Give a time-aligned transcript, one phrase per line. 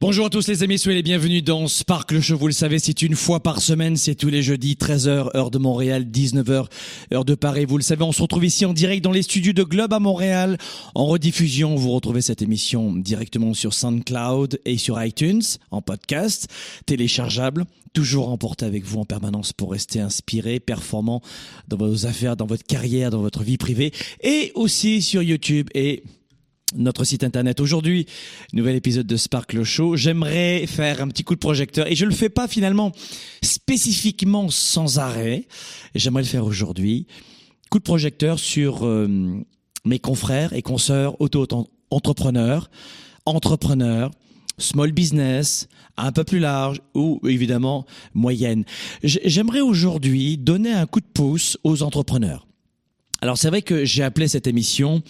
[0.00, 2.38] Bonjour à tous les amis, soyez les bienvenus dans Spark le Show.
[2.38, 5.58] Vous le savez, c'est une fois par semaine, c'est tous les jeudis, 13h, heure de
[5.58, 6.66] Montréal, 19h,
[7.12, 7.64] heure de Paris.
[7.64, 9.98] Vous le savez, on se retrouve ici en direct dans les studios de Globe à
[9.98, 10.56] Montréal.
[10.94, 16.46] En rediffusion, vous retrouvez cette émission directement sur SoundCloud et sur iTunes, en podcast,
[16.86, 21.20] téléchargeable toujours emporté avec vous en permanence pour rester inspiré, performant
[21.66, 26.04] dans vos affaires, dans votre carrière, dans votre vie privée et aussi sur YouTube et
[26.74, 27.60] notre site internet.
[27.60, 28.06] Aujourd'hui,
[28.52, 29.96] nouvel épisode de Sparkle Show.
[29.96, 32.92] J'aimerais faire un petit coup de projecteur et je le fais pas finalement
[33.42, 35.46] spécifiquement sans arrêt.
[35.94, 37.06] J'aimerais le faire aujourd'hui.
[37.70, 39.08] Coup de projecteur sur euh,
[39.84, 42.70] mes confrères et consoeurs auto-entrepreneurs,
[43.24, 44.10] entrepreneurs,
[44.58, 48.64] small business, un peu plus large ou évidemment moyenne.
[49.02, 52.47] J'aimerais aujourd'hui donner un coup de pouce aux entrepreneurs.
[53.20, 55.02] Alors c'est vrai que j'ai appelé cette émission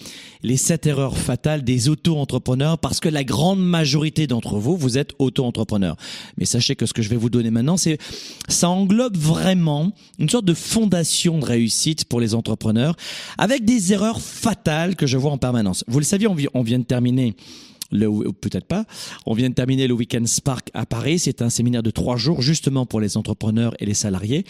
[0.42, 5.12] les sept erreurs fatales des auto-entrepreneurs parce que la grande majorité d'entre vous, vous êtes
[5.18, 5.96] auto-entrepreneurs.
[6.38, 7.98] Mais sachez que ce que je vais vous donner maintenant, c'est
[8.48, 12.96] ça englobe vraiment une sorte de fondation de réussite pour les entrepreneurs
[13.36, 15.84] avec des erreurs fatales que je vois en permanence.
[15.86, 17.36] Vous le saviez, on vient de terminer
[17.90, 18.84] peut-être pas.
[19.26, 21.18] On vient de terminer le Weekend Spark à Paris.
[21.18, 24.44] C'est un séminaire de trois jours justement pour les entrepreneurs et les salariés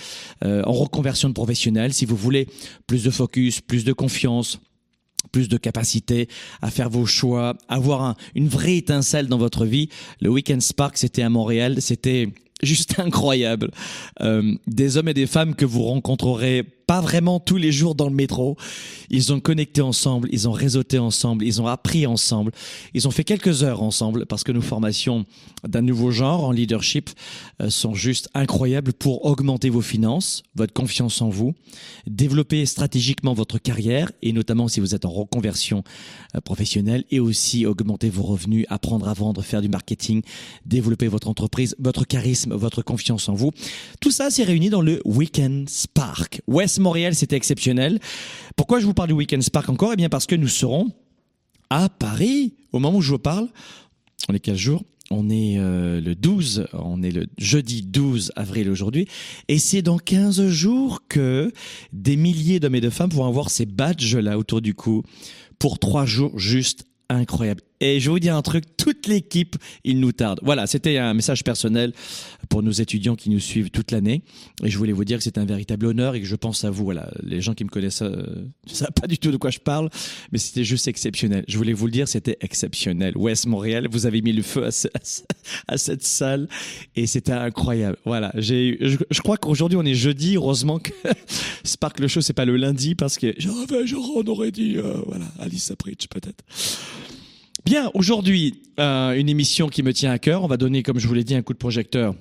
[0.45, 1.93] euh, en reconversion de professionnels.
[1.93, 2.49] Si vous voulez
[2.87, 4.61] plus de focus, plus de confiance,
[5.33, 6.29] plus de capacité
[6.63, 9.89] à faire vos choix, avoir une vraie étincelle dans votre vie.
[10.21, 12.29] Le Weekend Spark, c'était à Montréal, c'était
[12.63, 13.71] juste incroyable.
[14.21, 18.09] Euh, des hommes et des femmes que vous rencontrerez pas vraiment tous les jours dans
[18.09, 18.57] le métro.
[19.11, 22.51] Ils ont connecté ensemble, ils ont réseauté ensemble, ils ont appris ensemble,
[22.95, 25.27] ils ont fait quelques heures ensemble parce que nos formations
[25.69, 27.11] d'un nouveau genre en leadership
[27.61, 31.53] euh, sont juste incroyables pour augmenter vos finances, votre confiance en vous,
[32.07, 35.85] développer stratégiquement votre carrière et notamment si vous êtes en reconversion
[36.35, 40.23] euh, professionnelle et aussi augmenter vos revenus, apprendre à vendre, faire du marketing,
[40.65, 43.51] développer votre entreprise, votre charisme, votre confiance en vous.
[44.01, 46.41] Tout ça s'est réuni dans le Weekend Spark.
[46.47, 47.99] West Montréal, c'était exceptionnel.
[48.57, 49.93] Pourquoi je vous parle du Weekend Spark encore?
[49.93, 50.91] Eh bien parce que nous serons
[51.71, 53.49] à Paris au moment où je vous parle.
[54.29, 58.69] On est quel jour on est euh, le 12, on est le jeudi 12 avril
[58.69, 59.09] aujourd'hui,
[59.49, 61.53] et c'est dans 15 jours que
[61.93, 65.03] des milliers d'hommes et de femmes vont avoir ces badges-là autour du cou
[65.59, 67.63] pour trois jours juste incroyable.
[67.81, 70.41] Et je vous dire un truc, toute l'équipe, il nous tarde.
[70.43, 71.93] Voilà, c'était un message personnel
[72.49, 74.23] pour nos étudiants qui nous suivent toute l'année.
[74.65, 76.71] Et je voulais vous dire que c'est un véritable honneur et que je pense à
[76.71, 76.85] vous.
[76.85, 79.59] Voilà, les gens qui me connaissent, euh, ne savent pas du tout de quoi je
[79.59, 79.91] parle,
[80.33, 81.45] mais c'était juste exceptionnel.
[81.49, 83.17] Je voulais vous le dire, c'était exceptionnel.
[83.17, 84.69] West Montréal, vous avez mis le feu
[85.69, 86.49] à, cette salle
[86.97, 87.97] et c'était incroyable.
[88.05, 90.37] Voilà, j'ai, je, je crois qu'aujourd'hui on est jeudi.
[90.37, 90.93] Heureusement que
[91.65, 93.35] Spark le show c'est pas le lundi parce que
[94.19, 96.45] on aurait dit euh, voilà Alice Pritch peut-être.
[97.65, 100.43] Bien, aujourd'hui, euh, une émission qui me tient à cœur.
[100.43, 102.15] On va donner, comme je vous l'ai dit, un coup de projecteur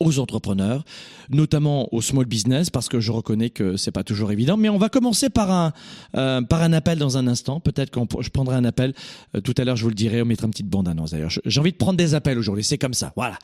[0.00, 0.84] aux entrepreneurs,
[1.30, 4.56] notamment aux small business, parce que je reconnais que c'est pas toujours évident.
[4.56, 5.72] Mais on va commencer par un
[6.16, 7.60] euh, par un appel dans un instant.
[7.60, 8.94] Peut-être que je prendrai un appel
[9.34, 9.76] euh, tout à l'heure.
[9.76, 10.22] Je vous le dirai.
[10.22, 11.10] On mettra une petite bande annonce.
[11.12, 12.64] D'ailleurs, j'ai envie de prendre des appels aujourd'hui.
[12.64, 13.12] C'est comme ça.
[13.16, 13.38] Voilà.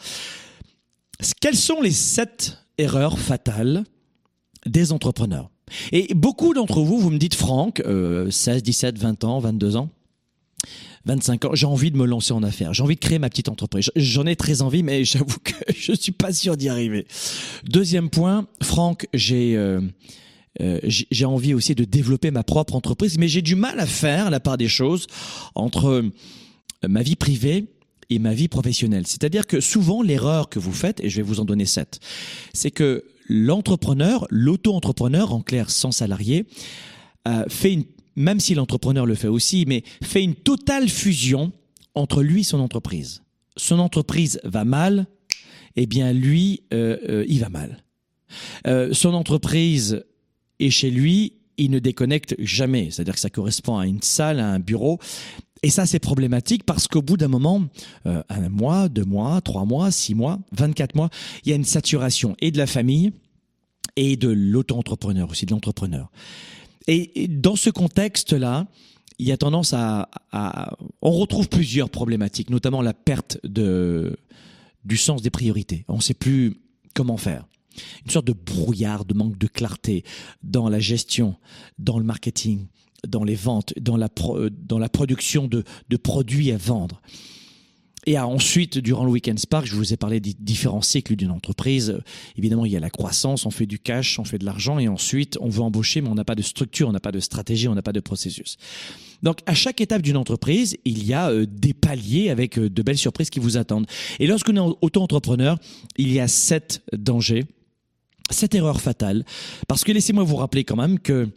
[1.40, 3.84] Quelles sont les sept erreurs fatales
[4.66, 5.50] des entrepreneurs?
[5.92, 7.82] Et beaucoup d'entre vous, vous me dites, Franck,
[8.30, 9.88] 16, 17, 20 ans, 22 ans.
[11.04, 13.48] 25 ans, j'ai envie de me lancer en affaires, j'ai envie de créer ma petite
[13.48, 13.90] entreprise.
[13.96, 17.06] J'en ai très envie, mais j'avoue que je suis pas sûr d'y arriver.
[17.64, 19.80] Deuxième point, Franck, j'ai euh,
[20.60, 24.30] euh, j'ai envie aussi de développer ma propre entreprise, mais j'ai du mal à faire
[24.30, 25.06] la part des choses
[25.54, 26.12] entre euh,
[26.86, 27.66] ma vie privée
[28.10, 29.06] et ma vie professionnelle.
[29.06, 32.00] C'est-à-dire que souvent l'erreur que vous faites, et je vais vous en donner sept,
[32.52, 36.44] c'est que l'entrepreneur, l'auto-entrepreneur, en clair sans salarié,
[37.48, 37.84] fait une
[38.16, 41.52] même si l'entrepreneur le fait aussi, mais fait une totale fusion
[41.94, 43.22] entre lui et son entreprise.
[43.56, 45.06] Son entreprise va mal,
[45.76, 47.82] eh bien lui, euh, il va mal.
[48.92, 50.04] son entreprise
[50.58, 52.90] est chez lui, il ne déconnecte jamais.
[52.90, 54.98] C'est-à-dire que ça correspond à une salle, à un bureau.
[55.62, 57.62] Et ça, c'est problématique parce qu'au bout d'un moment,
[58.04, 61.10] un mois, deux mois, trois mois, six mois, 24 mois,
[61.44, 63.12] il y a une saturation et de la famille
[63.96, 66.10] et de l'auto-entrepreneur aussi, de l'entrepreneur.
[66.88, 68.66] Et, dans ce contexte-là,
[69.18, 70.08] il y a tendance à,
[71.00, 74.16] On retrouve plusieurs problématiques, notamment la perte de,
[74.84, 75.84] du sens des priorités.
[75.88, 76.56] On ne sait plus
[76.94, 77.46] comment faire.
[78.04, 80.04] Une sorte de brouillard, de manque de clarté
[80.42, 81.36] dans la gestion,
[81.78, 82.66] dans le marketing,
[83.06, 84.08] dans les ventes, dans la,
[84.50, 87.00] dans la production de, de produits à vendre.
[88.04, 92.00] Et ensuite, durant le Weekend Spark, je vous ai parlé des différents cycles d'une entreprise.
[92.36, 94.88] Évidemment, il y a la croissance, on fait du cash, on fait de l'argent, et
[94.88, 97.68] ensuite, on veut embaucher, mais on n'a pas de structure, on n'a pas de stratégie,
[97.68, 98.56] on n'a pas de processus.
[99.22, 102.82] Donc, à chaque étape d'une entreprise, il y a euh, des paliers avec euh, de
[102.82, 103.86] belles surprises qui vous attendent.
[104.18, 105.58] Et lorsqu'on est auto-entrepreneur,
[105.96, 107.44] il y a sept dangers,
[108.30, 109.24] sept erreurs fatales.
[109.68, 111.28] Parce que laissez-moi vous rappeler quand même que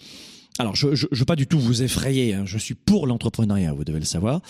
[0.58, 2.34] alors, je ne veux pas du tout vous effrayer.
[2.34, 2.44] Hein.
[2.46, 4.42] Je suis pour l'entrepreneuriat, vous devez le savoir.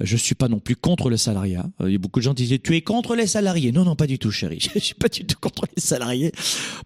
[0.00, 1.70] Je suis pas non plus contre le salariat.
[1.80, 3.70] Euh, il y a beaucoup de gens qui disent tu es contre les salariés.
[3.70, 4.58] Non, non, pas du tout, chérie.
[4.74, 6.32] Je suis pas du tout contre les salariés.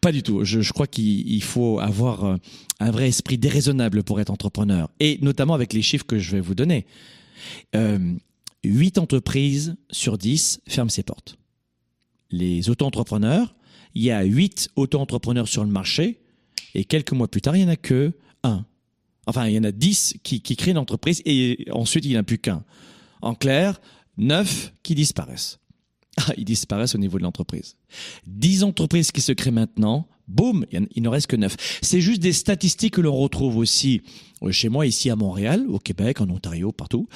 [0.02, 0.44] Pas du tout.
[0.44, 2.36] Je, je crois qu'il faut avoir euh,
[2.78, 6.40] un vrai esprit déraisonnable pour être entrepreneur, et notamment avec les chiffres que je vais
[6.40, 6.84] vous donner.
[7.74, 8.12] Euh,
[8.62, 11.38] 8 entreprises sur 10 ferment ses portes.
[12.30, 13.54] Les auto-entrepreneurs,
[13.94, 16.20] il y a 8 auto-entrepreneurs sur le marché,
[16.74, 18.12] et quelques mois plus tard, il y en a que
[19.26, 22.20] Enfin, il y en a 10 qui, créent une entreprise et ensuite il n'y en
[22.20, 22.64] a plus qu'un.
[23.22, 23.80] En clair,
[24.18, 25.58] 9 qui disparaissent.
[26.18, 27.76] Ah, ils disparaissent au niveau de l'entreprise.
[28.26, 31.54] 10 entreprises qui se créent maintenant, boum, il ne reste que 9.
[31.82, 34.00] C'est juste des statistiques que l'on retrouve aussi
[34.42, 37.06] euh, chez moi, ici à Montréal, au Québec, en Ontario, partout,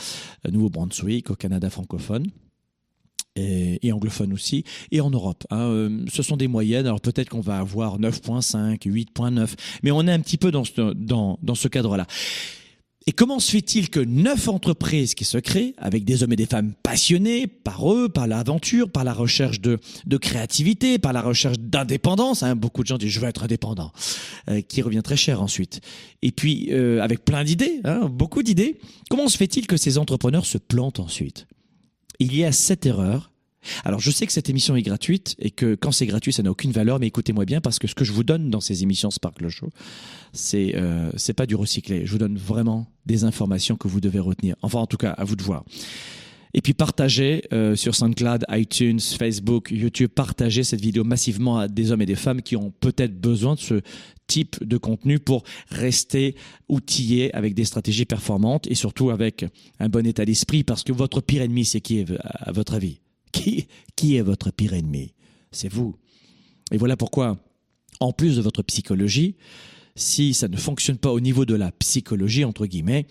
[0.46, 2.26] Nouveau-Brunswick, au Canada francophone
[3.36, 5.44] et, anglophone aussi, et en Europe.
[5.50, 9.48] Hein, euh, ce sont des moyennes, alors peut-être qu'on va avoir 9.5, 8.9,
[9.82, 12.06] mais on est un petit peu dans ce, cadre-là.
[13.06, 16.46] Et comment se fait-il que neuf entreprises qui se créent, avec des hommes et des
[16.46, 21.58] femmes passionnés par eux, par l'aventure, par la recherche de, de créativité, par la recherche
[21.58, 23.90] d'indépendance, hein, beaucoup de gens disent je veux être indépendant,
[24.50, 25.80] euh, qui revient très cher ensuite.
[26.20, 28.78] Et puis euh, avec plein d'idées, hein, beaucoup d'idées,
[29.08, 31.46] comment se fait-il que ces entrepreneurs se plantent ensuite?
[32.20, 33.32] Il y a cette erreur.
[33.84, 36.50] Alors je sais que cette émission est gratuite et que quand c'est gratuit ça n'a
[36.50, 39.10] aucune valeur mais écoutez-moi bien parce que ce que je vous donne dans ces émissions
[39.10, 39.68] Sparkle Show
[40.32, 42.06] c'est euh, pas du recyclé.
[42.06, 44.56] Je vous donne vraiment des informations que vous devez retenir.
[44.62, 45.64] Enfin en tout cas à vous de voir.
[46.52, 51.92] Et puis partagez euh, sur SoundCloud, iTunes, Facebook, YouTube, partagez cette vidéo massivement à des
[51.92, 53.80] hommes et des femmes qui ont peut-être besoin de ce
[54.30, 56.36] type de contenu pour rester
[56.68, 59.44] outillés avec des stratégies performantes et surtout avec
[59.80, 63.00] un bon état d'esprit parce que votre pire ennemi, c'est qui à votre avis?
[63.32, 63.66] Qui,
[63.96, 65.14] qui est votre pire ennemi?
[65.50, 65.96] C'est vous.
[66.70, 67.38] Et voilà pourquoi,
[67.98, 69.34] en plus de votre psychologie,
[69.96, 73.06] si ça ne fonctionne pas au niveau de la psychologie, entre guillemets,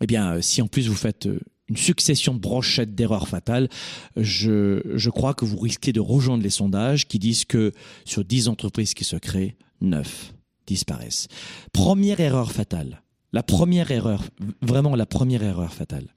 [0.00, 3.68] eh bien, si en plus vous faites euh, une succession de brochettes d'erreurs fatales,
[4.16, 7.72] je, je crois que vous risquez de rejoindre les sondages qui disent que
[8.06, 10.32] sur 10 entreprises qui se créent, 9
[10.74, 11.28] disparaissent.
[11.72, 14.24] Première erreur fatale, la première erreur,
[14.62, 16.14] vraiment la première erreur fatale,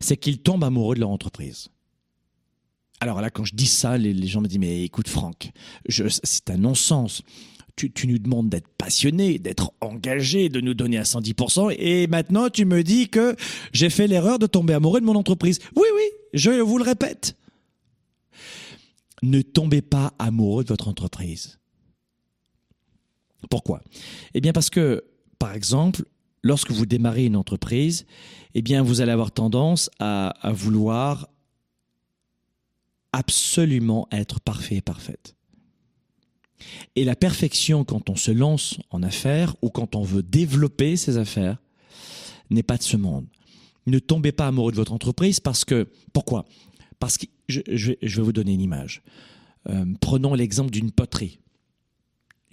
[0.00, 1.68] c'est qu'ils tombent amoureux de leur entreprise.
[3.00, 5.50] Alors là, quand je dis ça, les, gens me disent, mais écoute Franck,
[5.88, 7.22] c'est un non-sens
[7.76, 12.64] tu, nous demandes d'être passionné, d'être engagé, de nous donner à 110%, et maintenant tu
[12.64, 13.36] me dis que
[13.72, 15.58] j'ai fait l'erreur de tomber amoureux de mon entreprise.
[15.74, 17.36] Oui, oui, je vous le répète.
[19.22, 21.58] Ne tombez pas amoureux de votre entreprise.
[23.48, 23.82] Pourquoi?
[24.34, 25.04] Eh bien parce que,
[25.38, 26.04] par exemple,
[26.44, 28.06] lorsque vous démarrez une entreprise,
[28.54, 31.28] eh bien vous allez avoir tendance à, vouloir
[33.12, 35.34] absolument être parfait et parfaite.
[36.96, 41.18] Et la perfection, quand on se lance en affaires ou quand on veut développer ses
[41.18, 41.58] affaires,
[42.50, 43.26] n'est pas de ce monde.
[43.86, 46.46] Ne tombez pas amoureux de votre entreprise parce que, pourquoi?
[46.98, 49.02] Parce que je, vais vous donner une image.
[49.68, 51.38] Euh, prenons l'exemple d'une poterie.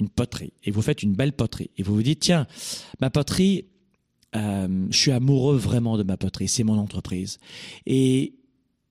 [0.01, 0.51] Une poterie.
[0.63, 1.69] Et vous faites une belle poterie.
[1.77, 2.47] Et vous vous dites, tiens,
[2.99, 3.65] ma poterie,
[4.35, 6.47] euh, je suis amoureux vraiment de ma poterie.
[6.49, 7.39] C'est mon entreprise.
[7.85, 8.33] Et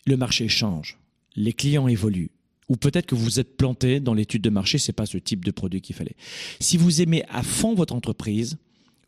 [0.06, 0.98] le marché change.
[1.36, 2.30] Les clients évoluent
[2.70, 5.50] ou peut-être que vous êtes planté dans l'étude de marché, c'est pas ce type de
[5.50, 6.14] produit qu'il fallait.
[6.60, 8.58] Si vous aimez à fond votre entreprise,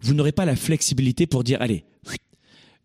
[0.00, 1.84] vous n'aurez pas la flexibilité pour dire allez,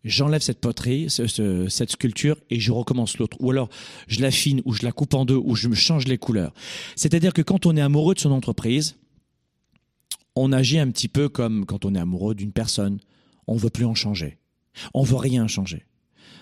[0.04, 3.36] j'enlève cette poterie, cette sculpture et je recommence l'autre.
[3.40, 3.68] Ou alors
[4.06, 6.54] je l'affine ou je la coupe en deux ou je me change les couleurs.
[6.94, 8.96] C'est-à-dire que quand on est amoureux de son entreprise,
[10.38, 12.98] on agit un petit peu comme quand on est amoureux d'une personne.
[13.46, 14.38] On veut plus en changer.
[14.94, 15.84] On veut rien changer.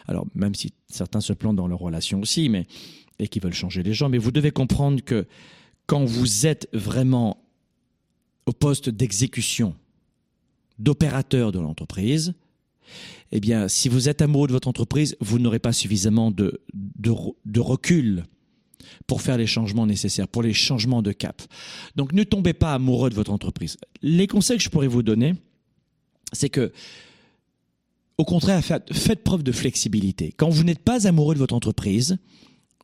[0.07, 2.67] Alors, même si certains se plantent dans leur relation aussi, mais,
[3.19, 5.27] et qui veulent changer les gens, mais vous devez comprendre que
[5.87, 7.43] quand vous êtes vraiment
[8.47, 9.75] au poste d'exécution,
[10.79, 12.35] d'opérateur de l'entreprise,
[13.33, 17.13] eh bien, si vous êtes amoureux de votre entreprise, vous n'aurez pas suffisamment de, de,
[17.45, 18.25] de, recul
[19.07, 21.43] pour faire les changements nécessaires, pour les changements de cap.
[21.97, 23.77] Donc, ne tombez pas amoureux de votre entreprise.
[24.03, 25.35] Les conseils que je pourrais vous donner,
[26.33, 26.73] c'est que,
[28.19, 30.33] au contraire, faites preuve de flexibilité.
[30.37, 32.19] Quand vous n'êtes pas amoureux de votre entreprise,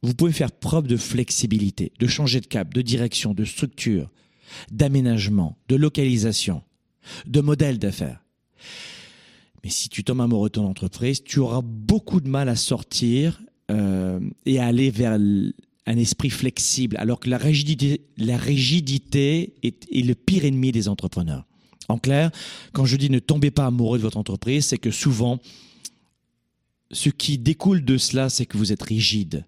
[0.03, 4.11] vous pouvez faire preuve de flexibilité, de changer de cap, de direction, de structure,
[4.71, 6.63] d'aménagement, de localisation,
[7.27, 8.23] de modèle d'affaires.
[9.65, 13.41] Mais si tu tombes amoureux de ton entreprise, tu auras beaucoup de mal à sortir
[13.71, 15.19] euh, et à aller vers
[15.87, 18.01] un esprit flexible, alors que la rigidité,
[19.63, 21.45] est, le pire ennemi des entrepreneurs.
[21.89, 22.31] En clair,
[22.73, 25.41] quand je dis ne tombez pas amoureux de votre entreprise, c'est que souvent,
[26.91, 29.45] ce qui découle de cela, c'est que vous êtes rigide.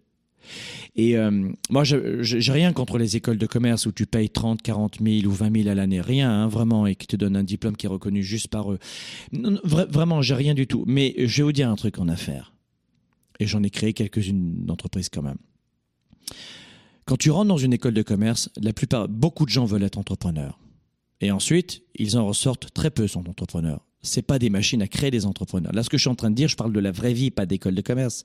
[0.97, 4.99] Et euh, moi, j'ai rien contre les écoles de commerce où tu payes 30, 40
[5.03, 6.01] 000 ou 20 000 à l'année.
[6.01, 8.79] Rien, hein, vraiment, et qui te donne un diplôme qui est reconnu juste par eux.
[9.33, 10.85] Non, vraiment, j'ai rien du tout.
[10.87, 12.53] Mais je vais vous dire un truc en affaires.
[13.41, 15.39] Et j'en ai créé quelques-unes d'entreprises quand même.
[17.05, 19.99] Quand tu rentres dans une école de commerce, la plupart, beaucoup de gens veulent être
[19.99, 20.59] entrepreneurs.
[21.21, 23.85] Et ensuite, ils en ressortent très peu sont entrepreneurs.
[24.03, 25.73] C'est pas des machines à créer des entrepreneurs.
[25.73, 27.31] Là, ce que je suis en train de dire, je parle de la vraie vie,
[27.31, 28.25] pas d'école de commerce.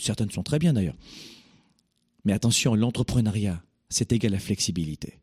[0.00, 0.96] Certaines sont très bien d'ailleurs.
[2.24, 5.18] Mais attention, l'entrepreneuriat, c'est égal à flexibilité.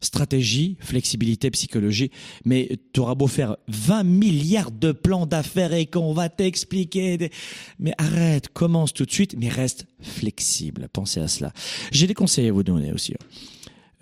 [0.00, 2.10] Stratégie, flexibilité, psychologie.
[2.44, 7.30] Mais tu auras beau faire 20 milliards de plans d'affaires et qu'on va t'expliquer.
[7.78, 10.88] Mais arrête, commence tout de suite, mais reste flexible.
[10.92, 11.52] Pensez à cela.
[11.92, 13.14] J'ai des conseils à vous donner aussi.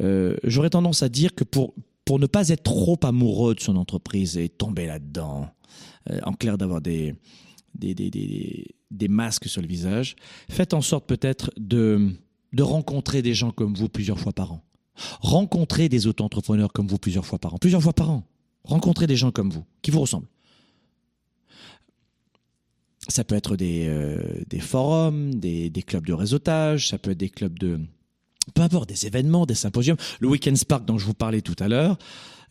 [0.03, 1.75] Euh, j'aurais tendance à dire que pour,
[2.05, 5.49] pour ne pas être trop amoureux de son entreprise et tomber là-dedans,
[6.11, 7.15] euh, en clair d'avoir des,
[7.75, 10.17] des, des, des, des, masques sur le visage,
[10.51, 12.11] faites en sorte peut-être de,
[12.53, 14.65] de rencontrer des gens comme vous plusieurs fois par an.
[15.21, 17.59] Rencontrer des auto-entrepreneurs comme vous plusieurs fois par an.
[17.59, 18.25] Plusieurs fois par an.
[18.65, 20.29] Rencontrer des gens comme vous, qui vous ressemblent.
[23.09, 27.29] Ça peut être des, euh, forums, des, des clubs de réseautage, ça peut être des
[27.29, 27.81] clubs de,
[28.55, 29.97] peu importe, des événements, des symposiums.
[30.21, 31.99] Le Weekend Spark dont je vous parlais tout à l'heure,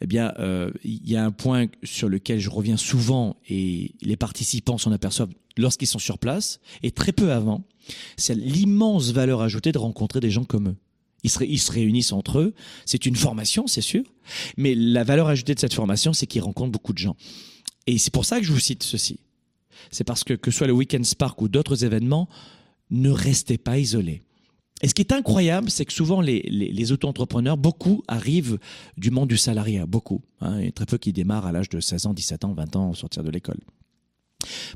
[0.02, 4.18] eh bien, euh, il y a un point sur lequel je reviens souvent et les
[4.18, 7.64] participants s'en aperçoivent lorsqu'ils sont sur place et très peu avant.
[8.18, 10.76] C'est l'immense valeur ajoutée de rencontrer des gens comme eux.
[11.24, 12.53] Ils se, réunissent entre eux.
[12.86, 14.03] C'est une formation, c'est sûr.
[14.58, 17.15] Mais la valeur ajoutée de cette formation, c'est qu'ils rencontrent beaucoup de gens.
[17.88, 19.20] Et c'est pour ça que je vous cite ceci.
[19.92, 22.27] C'est parce que, que soit le Weekend Spark ou d'autres événements,
[22.92, 24.22] ne restez pas isolés.
[24.84, 28.60] Et ce qui est incroyable, c'est que souvent les, auto-entrepreneurs, beaucoup arrivent
[28.98, 30.22] du monde du salariat, beaucoup.
[30.42, 32.89] Hein, et très peu qui démarrent à l'âge de 16 ans, 17 ans, 20 ans
[32.89, 33.60] au sortir de l'école.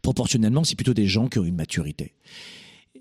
[0.02, 2.14] Proportionnellement, c'est plutôt des gens qui ont une maturité.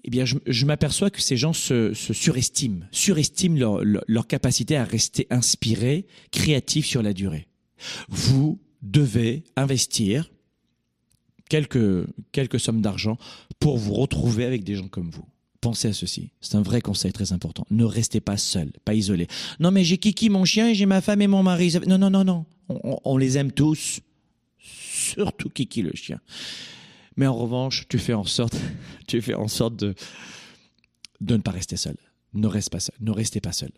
[0.04, 6.06] Eh bien, je, m'aperçois que ces gens se, surestiment, surestiment leur, capacité à rester inspirés,
[6.30, 7.46] créatifs sur la durée.
[8.08, 10.30] Vous devez investir
[11.48, 13.18] quelques, quelques sommes d'argent
[13.58, 15.26] pour vous retrouver avec des gens comme vous.
[15.60, 16.30] Pensez à ceci.
[16.40, 17.66] C'est un vrai conseil très important.
[17.70, 19.26] Ne restez pas seul, pas isolé.
[19.58, 21.74] Non, mais j'ai Kiki, mon chien, j'ai ma femme et mon mari.
[21.86, 22.46] Non, non, non, non.
[22.68, 24.00] On, les aime tous.
[24.58, 26.20] Surtout Kiki, le chien.
[27.16, 28.56] Mais en revanche, tu fais en sorte,
[29.06, 29.94] tu fais en sorte de,
[31.20, 31.96] de ne pas rester seul.
[32.34, 33.70] Ne, reste pas seul, ne restez pas seul.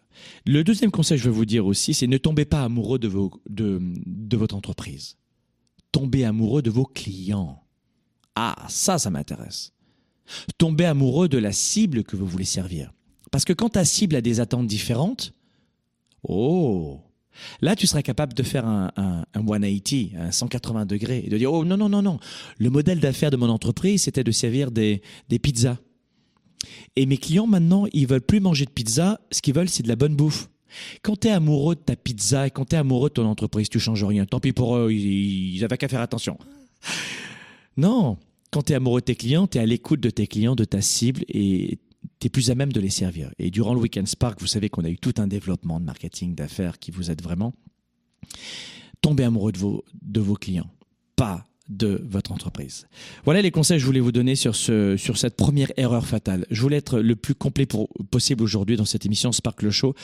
[0.44, 3.06] Le deuxième conseil que je veux vous dire aussi, c'est ne tombez pas amoureux de,
[3.06, 5.16] vos, de, de votre entreprise.
[5.92, 7.62] Tombez amoureux de vos clients.
[8.34, 9.72] Ah, ça, ça m'intéresse.
[10.58, 12.92] Tomber amoureux de la cible que vous voulez servir.
[13.30, 15.34] Parce que quand ta cible a des attentes différentes,
[16.22, 17.00] oh,
[17.60, 21.38] là tu seras capable de faire un, un, un 180, un 180 degrés, et de
[21.38, 22.18] dire, oh non, non, non, non,
[22.58, 25.78] le modèle d'affaires de mon entreprise, c'était de servir des, des pizzas.
[26.96, 29.88] Et mes clients maintenant, ils veulent plus manger de pizza, ce qu'ils veulent, c'est de
[29.88, 30.48] la bonne bouffe.
[31.02, 33.68] Quand tu es amoureux de ta pizza et quand tu es amoureux de ton entreprise,
[33.68, 34.26] tu changes rien.
[34.26, 36.36] Tant pis pour eux, ils, ils avaient qu'à faire attention.
[37.76, 38.18] Non,
[38.50, 40.64] quand tu es amoureux de tes clients, tu es à l'écoute de tes clients, de
[40.64, 41.78] ta cible et
[42.20, 43.30] tu es plus à même de les servir.
[43.38, 46.34] Et durant le Weekend Spark, vous savez qu'on a eu tout un développement de marketing,
[46.34, 47.54] d'affaires qui vous aide vraiment.
[49.00, 50.70] Tombez amoureux de vos, de vos clients,
[51.16, 52.88] pas de votre entreprise.
[53.24, 56.46] Voilà les conseils que je voulais vous donner sur, ce, sur cette première erreur fatale.
[56.50, 57.66] Je voulais être le plus complet
[58.10, 59.94] possible aujourd'hui dans cette émission Spark le Show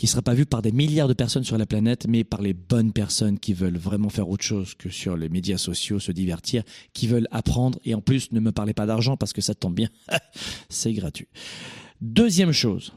[0.00, 2.40] qui ne sera pas vu par des milliards de personnes sur la planète, mais par
[2.40, 6.10] les bonnes personnes qui veulent vraiment faire autre chose que sur les médias sociaux, se
[6.10, 6.62] divertir,
[6.94, 7.78] qui veulent apprendre.
[7.84, 9.90] Et en plus, ne me parlez pas d'argent parce que ça tombe bien.
[10.70, 11.28] C'est gratuit.
[12.00, 12.94] Deuxième chose.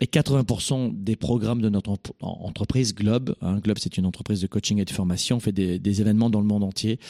[0.00, 4.78] Et 80% des programmes de notre entreprise Globe, hein, Globe c'est une entreprise de coaching
[4.78, 7.00] et de formation, on fait des, événements dans le monde entier.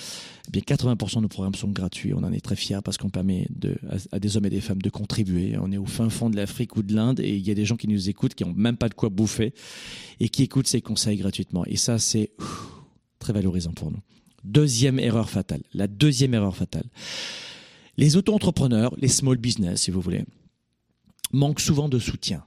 [0.46, 2.14] Eh bien 80% de nos programmes sont gratuits.
[2.14, 3.76] On en est très fiers parce qu'on permet de,
[4.10, 5.58] à, des hommes et des femmes de contribuer.
[5.60, 7.66] On est au fin fond de l'Afrique ou de l'Inde et il y a des
[7.66, 9.52] gens qui nous écoutent qui n'ont même pas de quoi bouffer
[10.20, 11.66] et qui écoutent ces conseils gratuitement.
[11.66, 12.30] Et ça c'est
[13.18, 14.00] très valorisant pour nous.
[14.44, 15.62] Deuxième erreur fatale.
[15.74, 16.86] La deuxième erreur fatale.
[17.98, 20.24] Les auto-entrepreneurs, les small business si vous voulez,
[21.32, 22.44] manquent souvent de soutien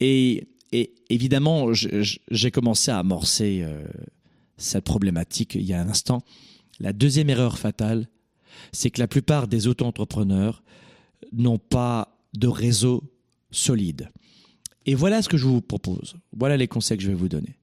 [0.00, 0.48] et,
[1.10, 3.86] évidemment, j'ai commencé à amorcer euh,
[4.56, 6.22] cette problématique il y a un instant.
[6.80, 8.08] La deuxième erreur fatale,
[8.72, 10.62] c'est que la plupart des auto-entrepreneurs
[11.32, 13.02] n'ont pas de réseau
[13.50, 14.10] solide.
[14.86, 16.16] Et voilà ce que je vous propose.
[16.36, 17.58] Voilà les conseils que je vais vous donner.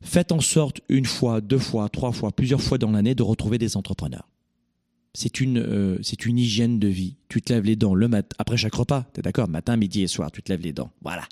[0.00, 3.58] Faites en sorte une fois, deux fois, trois fois, plusieurs fois dans l'année de retrouver
[3.58, 4.28] des entrepreneurs
[5.14, 7.16] c'est une, euh, c'est une hygiène de vie.
[7.28, 9.48] Tu te lèves les dents le matin, après chaque repas, tu es d'accord?
[9.48, 10.90] Matin, midi et soir, tu te lèves les dents.
[11.02, 11.24] Voilà.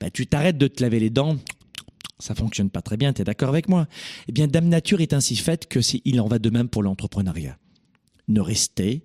[0.00, 1.36] Ben, tu t'arrêtes de te laver les dents,
[2.18, 3.88] ça fonctionne pas très bien, tu es d'accord avec moi?
[4.28, 7.58] Eh bien, Dame Nature est ainsi faite que il en va de même pour l'entrepreneuriat.
[8.28, 9.02] Ne restez,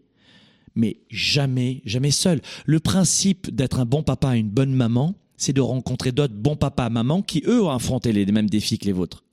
[0.76, 2.42] mais jamais, jamais seul.
[2.66, 6.56] Le principe d'être un bon papa et une bonne maman, c'est de rencontrer d'autres bons
[6.56, 9.24] papas, mamans qui, eux, ont affronté les mêmes défis que les vôtres.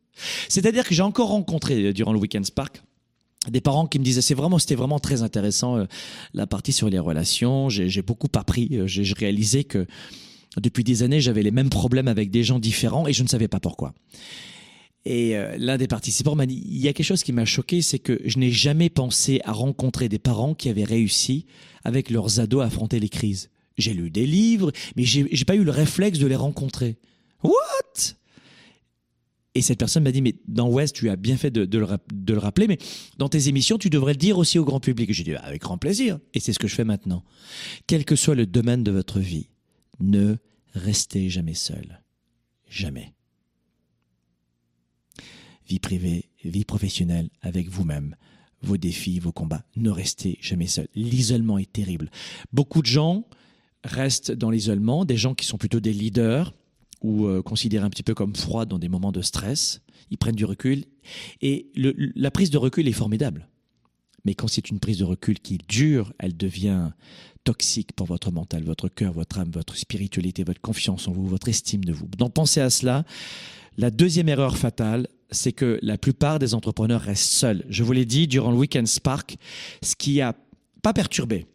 [0.48, 2.82] C'est-à-dire que j'ai encore rencontré, euh, durant le Weekend Spark,
[3.50, 5.84] des parents qui me disaient c'est vraiment c'était vraiment très intéressant euh,
[6.32, 7.68] la partie sur les relations.
[7.68, 9.86] J'ai beaucoup appris euh, j'ai réalisé que
[10.60, 13.48] depuis des années j'avais les mêmes problèmes avec des gens différents et je ne savais
[13.48, 13.94] pas pourquoi.
[15.06, 17.82] Et euh, l'un des participants m'a dit il y a quelque chose qui m'a choqué
[17.82, 21.46] c'est que je n'ai jamais pensé à rencontrer des parents qui avaient réussi
[21.84, 23.50] avec leurs ados à affronter les crises.
[23.76, 26.96] J'ai lu des livres mais j'ai pas eu le réflexe de les rencontrer.
[27.42, 28.14] What?
[29.54, 32.66] Et cette personne m'a dit, mais dans West, tu as bien fait de, le, rappeler,
[32.66, 32.78] mais
[33.18, 35.12] dans tes émissions, tu devrais le dire aussi au grand public.
[35.12, 36.18] J'ai dit, avec grand plaisir.
[36.34, 37.24] Et c'est ce que je fais maintenant.
[37.86, 39.48] Quel que soit le domaine de votre vie,
[40.00, 40.36] ne
[40.72, 42.02] restez jamais seul.
[42.68, 43.14] Jamais.
[45.68, 48.16] Vie privée, vie professionnelle, avec vous-même,
[48.60, 49.64] vos défis, vos combats.
[49.76, 50.88] Ne restez jamais seul.
[50.96, 52.10] L'isolement est terrible.
[52.52, 53.24] Beaucoup de gens
[53.84, 56.54] restent dans l'isolement, des gens qui sont plutôt des leaders,
[57.04, 59.82] ou euh, considérés un petit peu comme froids dans des moments de stress.
[60.10, 60.84] Ils prennent du recul.
[61.42, 63.46] Et la prise de recul est formidable.
[64.24, 66.90] Mais quand c'est une prise de recul qui dure, elle devient
[67.44, 71.48] toxique pour votre mental, votre cœur, votre âme, votre spiritualité, votre confiance en vous, votre
[71.48, 72.08] estime de vous.
[72.16, 73.04] Donc pensez à cela.
[73.76, 77.64] La deuxième erreur fatale, c'est que la plupart des entrepreneurs restent seuls.
[77.68, 79.36] Je vous l'ai dit durant le Weekend Spark,
[79.82, 80.34] ce qui a
[80.80, 81.46] pas perturbé,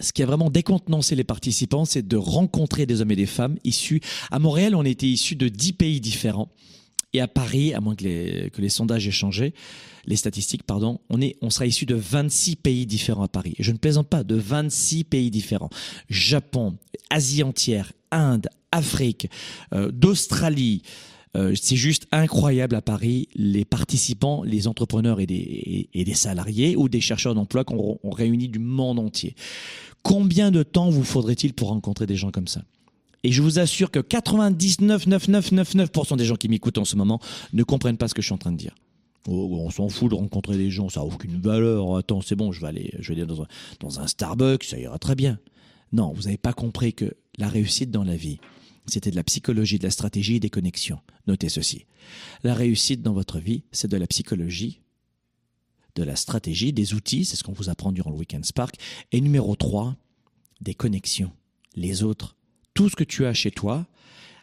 [0.00, 3.56] ce qui a vraiment décontenancé les participants, c'est de rencontrer des hommes et des femmes
[3.64, 4.00] issus.
[4.30, 6.48] À Montréal, on était issus de 10 pays différents.
[7.12, 9.52] Et à Paris, à moins que les, sondages aient changé,
[10.06, 13.54] les statistiques, pardon, on, sera issu de 26 pays différents à Paris.
[13.58, 15.68] Je ne plaisante pas, de 26 pays différents.
[16.08, 16.78] Japon,
[17.10, 19.28] Asie entière, Inde, Afrique,
[19.74, 20.82] euh, d'Australie,
[21.36, 26.76] euh, c'est juste incroyable à Paris, les participants, les entrepreneurs et des, et, des salariés
[26.76, 29.34] ou des chercheurs d'emploi qu'on réunit du monde entier.
[30.02, 32.62] Combien de temps vous faudrait-il pour rencontrer des gens comme ça?
[33.24, 37.20] Et je vous assure que 99,9999% des gens qui m'écoutent en ce moment
[37.52, 38.74] ne comprennent pas ce que je suis en train de dire.
[39.28, 41.96] Oh, on s'en fout de rencontrer des gens, ça n'a aucune valeur.
[41.96, 43.46] Attends, c'est bon, je vais aller, je vais aller dans un,
[43.78, 45.38] dans un Starbucks, ça ira très bien.
[45.92, 48.40] Non, vous n'avez pas compris que la réussite dans la vie,
[48.86, 51.00] c'était de la psychologie, de la stratégie et des connexions.
[51.26, 51.86] Notez ceci.
[52.42, 54.80] La réussite dans votre vie, c'est de la psychologie,
[55.94, 58.76] de la stratégie, des outils, c'est ce qu'on vous apprend durant le Weekend Spark.
[59.12, 59.96] Et numéro 3,
[60.60, 61.32] des connexions.
[61.74, 62.36] Les autres,
[62.74, 63.86] tout ce que tu as chez toi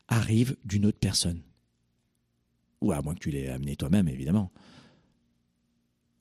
[0.07, 1.41] arrive d'une autre personne.
[2.81, 4.51] Ou à moins que tu l'aies amené toi-même, évidemment.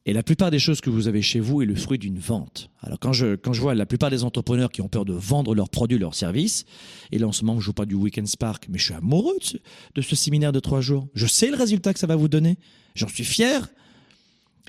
[0.09, 2.71] Et la plupart des choses que vous avez chez vous est le fruit d'une vente.
[2.81, 5.55] Alors quand je, quand je vois la plupart des entrepreneurs qui ont peur de vendre
[5.55, 6.65] leurs produits, leurs services,
[7.13, 9.37] et là en ce moment je joue pas du Weekend Spark, mais je suis amoureux
[9.39, 9.57] de ce,
[9.97, 11.09] de ce séminaire de trois jours.
[11.13, 12.57] Je sais le résultat que ça va vous donner.
[12.95, 13.69] J'en suis fier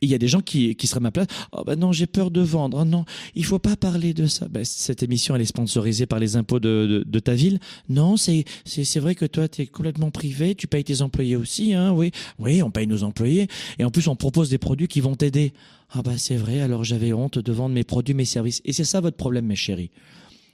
[0.01, 1.27] il y a des gens qui, qui seraient à ma place.
[1.51, 2.79] Oh ben non, j'ai peur de vendre.
[2.81, 4.47] Oh non, il faut pas parler de ça.
[4.47, 7.59] Ben, cette émission, elle est sponsorisée par les impôts de, de, ta ville.
[7.89, 10.55] Non, c'est, c'est, c'est vrai que toi, tu es complètement privé.
[10.55, 11.91] Tu payes tes employés aussi, hein.
[11.91, 13.47] Oui, oui, on paye nos employés.
[13.77, 15.53] Et en plus, on propose des produits qui vont t'aider.
[15.91, 16.61] Ah ben c'est vrai.
[16.61, 18.61] Alors j'avais honte de vendre mes produits, mes services.
[18.65, 19.91] Et c'est ça votre problème, mes chéris.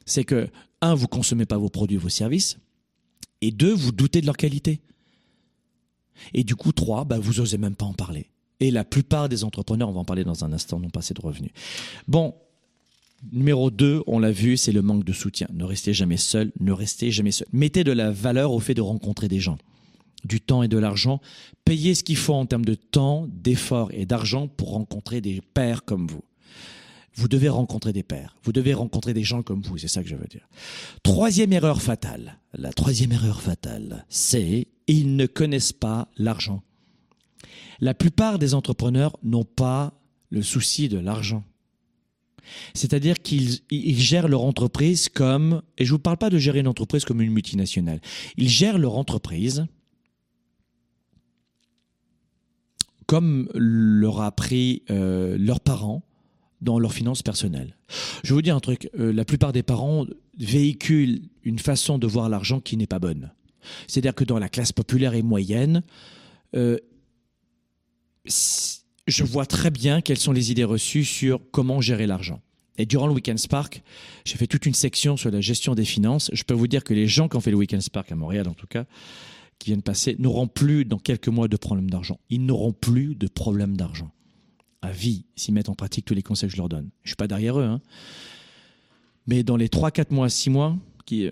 [0.05, 0.47] C'est que
[0.81, 2.57] un, vous consommez pas vos produits, vos services.
[3.41, 4.81] Et deux, vous doutez de leur qualité.
[6.33, 8.29] Et du coup, trois, ben, vous osez même pas en parler.
[8.59, 11.13] Et la plupart des entrepreneurs, on va en parler dans un instant, n'ont pas assez
[11.13, 11.51] de revenus.
[12.07, 12.33] Bon,
[13.31, 15.47] numéro 2, on l'a vu, c'est le manque de soutien.
[15.53, 17.47] Ne restez jamais seul, ne restez jamais seul.
[17.51, 19.57] Mettez de la valeur au fait de rencontrer des gens,
[20.23, 21.19] du temps et de l'argent.
[21.65, 25.83] Payez ce qu'il faut en termes de temps, d'effort et d'argent pour rencontrer des pairs
[25.83, 26.23] comme vous.
[27.17, 28.35] Vous devez rencontrer des pères.
[28.43, 29.77] Vous devez rencontrer des gens comme vous.
[29.77, 30.47] C'est ça que je veux dire.
[31.01, 32.39] Troisième erreur fatale.
[32.53, 36.61] La troisième erreur fatale, c'est ils ne connaissent pas l'argent.
[37.79, 39.93] La plupart des entrepreneurs n'ont pas
[40.29, 41.43] le souci de l'argent.
[42.73, 46.67] C'est-à-dire qu'ils gèrent leur entreprise comme, et je ne vous parle pas de gérer une
[46.67, 48.01] entreprise comme une multinationale,
[48.37, 49.65] ils gèrent leur entreprise
[53.07, 56.03] comme leur a appris euh, leurs parents
[56.61, 57.75] dans leurs finances personnelles.
[58.23, 60.05] Je vais vous dire un truc, euh, la plupart des parents
[60.39, 63.31] véhiculent une façon de voir l'argent qui n'est pas bonne.
[63.87, 65.83] C'est-à-dire que dans la classe populaire et moyenne,
[66.55, 66.77] euh,
[68.27, 72.41] je vois très bien quelles sont les idées reçues sur comment gérer l'argent.
[72.77, 73.83] Et durant le Weekend Spark,
[74.25, 76.29] j'ai fait toute une section sur la gestion des finances.
[76.33, 78.47] Je peux vous dire que les gens qui ont fait le Weekend Spark à Montréal,
[78.47, 78.85] en tout cas,
[79.59, 82.19] qui viennent passer, n'auront plus dans quelques mois de problème d'argent.
[82.29, 84.11] Ils n'auront plus de problème d'argent.
[84.81, 86.89] À vie, s'ils mettent en pratique tous les conseils que je leur donne.
[87.03, 87.81] Je suis pas derrière eux, hein.
[89.27, 91.31] Mais dans les 3, 4 mois, 6 mois qui,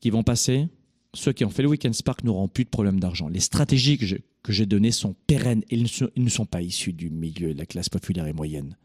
[0.00, 0.68] qui vont passer,
[1.14, 3.28] ceux qui ont fait le Weekend Spark n'auront plus de problème d'argent.
[3.28, 5.82] Les stratégies que j'ai données sont pérennes et ils
[6.16, 8.76] ne, sont, pas issus du milieu de la classe populaire et moyenne.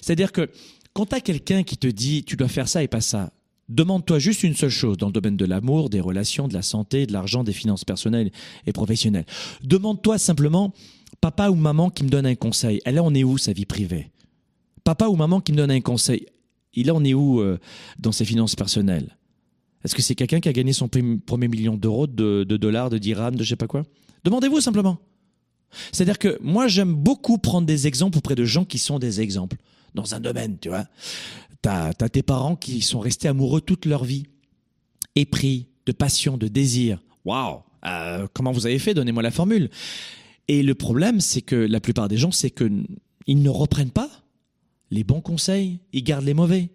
[0.00, 0.50] C'est-à-dire que
[0.92, 3.32] quand tu as quelqu'un qui te dit tu dois faire ça et pas ça,
[3.68, 7.06] demande-toi juste une seule chose dans le domaine de l'amour, des relations, de la santé,
[7.06, 8.30] de l'argent, des finances personnelles
[8.66, 9.26] et professionnelles.
[9.62, 10.72] Demande-toi simplement
[11.20, 12.80] papa ou maman qui me donne un conseil.
[12.84, 14.10] Elle en est où sa vie privée?
[14.84, 16.26] Papa ou maman qui me donne un conseil.
[16.74, 17.58] Il en est où euh,
[17.98, 19.16] dans ses finances personnelles?
[19.84, 23.36] Est-ce que c'est quelqu'un qui a gagné son premier million d'euros, de, dollars, de dirhams,
[23.36, 23.82] de je sais pas quoi?
[24.24, 24.98] Demandez-vous simplement.
[25.90, 29.56] C'est-à-dire que moi, j'aime beaucoup prendre des exemples auprès de gens qui sont des exemples
[29.94, 30.86] dans un domaine, tu vois.
[31.62, 34.26] T'as as tes parents qui sont restés amoureux toute leur vie,
[35.16, 37.02] épris de passion, de désir.
[37.24, 38.94] Waouh euh, Comment vous avez fait?
[38.94, 39.70] Donnez-moi la formule.
[40.48, 42.70] Et le problème, c'est que la plupart des gens, c'est que
[43.26, 44.10] ils ne reprennent pas
[44.90, 46.68] les bons conseils, ils gardent les mauvais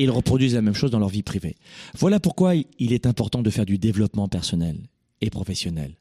[0.00, 1.56] et ils reproduisent la même chose dans leur vie privée.
[1.98, 4.78] Voilà pourquoi il est important de faire du développement personnel
[5.20, 5.98] et professionnel.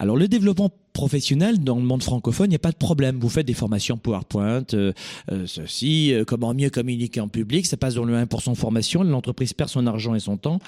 [0.00, 3.20] Alors le développement professionnel dans le monde francophone, il n'y a pas de problème.
[3.20, 4.92] Vous faites des formations PowerPoint, euh,
[5.30, 9.52] euh, ceci, euh, comment mieux communiquer en public, ça passe dans le 1% formation, l'entreprise
[9.52, 10.58] perd son argent et son temps.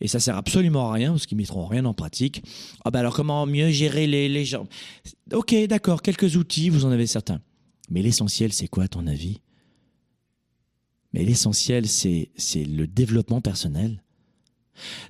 [0.00, 2.44] Et ça sert absolument à rien parce qu'ils mettront rien en pratique.
[2.84, 4.68] Ah ben alors comment mieux gérer les, les gens?
[5.32, 7.40] Ok, d'accord, quelques outils, vous en avez certains.
[7.90, 9.40] Mais l'essentiel, c'est quoi à ton avis?
[11.12, 14.02] Mais l'essentiel, c'est, le développement personnel.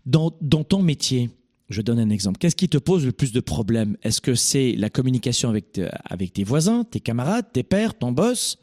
[0.07, 1.31] Dans, dans ton métier,
[1.69, 2.39] je donne un exemple.
[2.39, 3.97] Qu'est-ce qui te pose le plus de problèmes?
[4.03, 8.59] Est-ce que c'est la communication avec, avec tes voisins, tes camarades, tes pères, ton boss?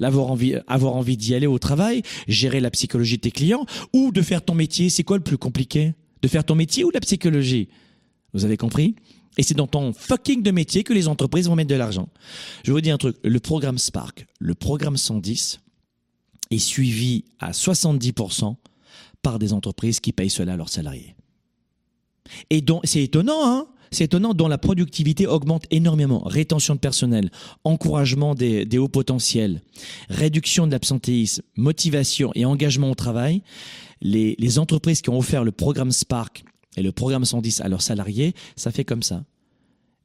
[0.00, 4.10] L'avoir envie, avoir envie d'y aller au travail, gérer la psychologie de tes clients, ou
[4.10, 5.94] de faire ton métier C'est quoi le plus compliqué?
[6.20, 7.68] De faire ton métier ou la psychologie?
[8.32, 8.96] Vous avez compris?
[9.36, 12.08] Et c'est dans ton fucking de métier que les entreprises vont mettre de l'argent.
[12.64, 15.60] Je vous dis un truc, le programme Spark, le programme 110,
[16.50, 18.56] est suivi à 70%
[19.22, 21.14] par des entreprises qui payent cela à leurs salariés.
[22.50, 26.22] Et donc, c'est étonnant, hein c'est étonnant, dont la productivité augmente énormément.
[26.24, 27.30] Rétention de personnel,
[27.62, 29.62] encouragement des, hauts potentiels,
[30.08, 33.42] réduction de l'absentéisme, motivation et engagement au travail.
[34.00, 36.44] Les, les, entreprises qui ont offert le programme Spark
[36.76, 39.24] et le programme 110 à leurs salariés, ça fait comme ça.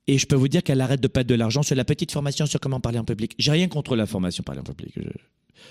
[0.08, 2.45] Et je peux vous dire qu'elle arrête de perdre de l'argent sur la petite formation
[2.45, 3.36] sur comment parler en public.
[3.38, 4.93] J'ai rien contre la formation parler en public.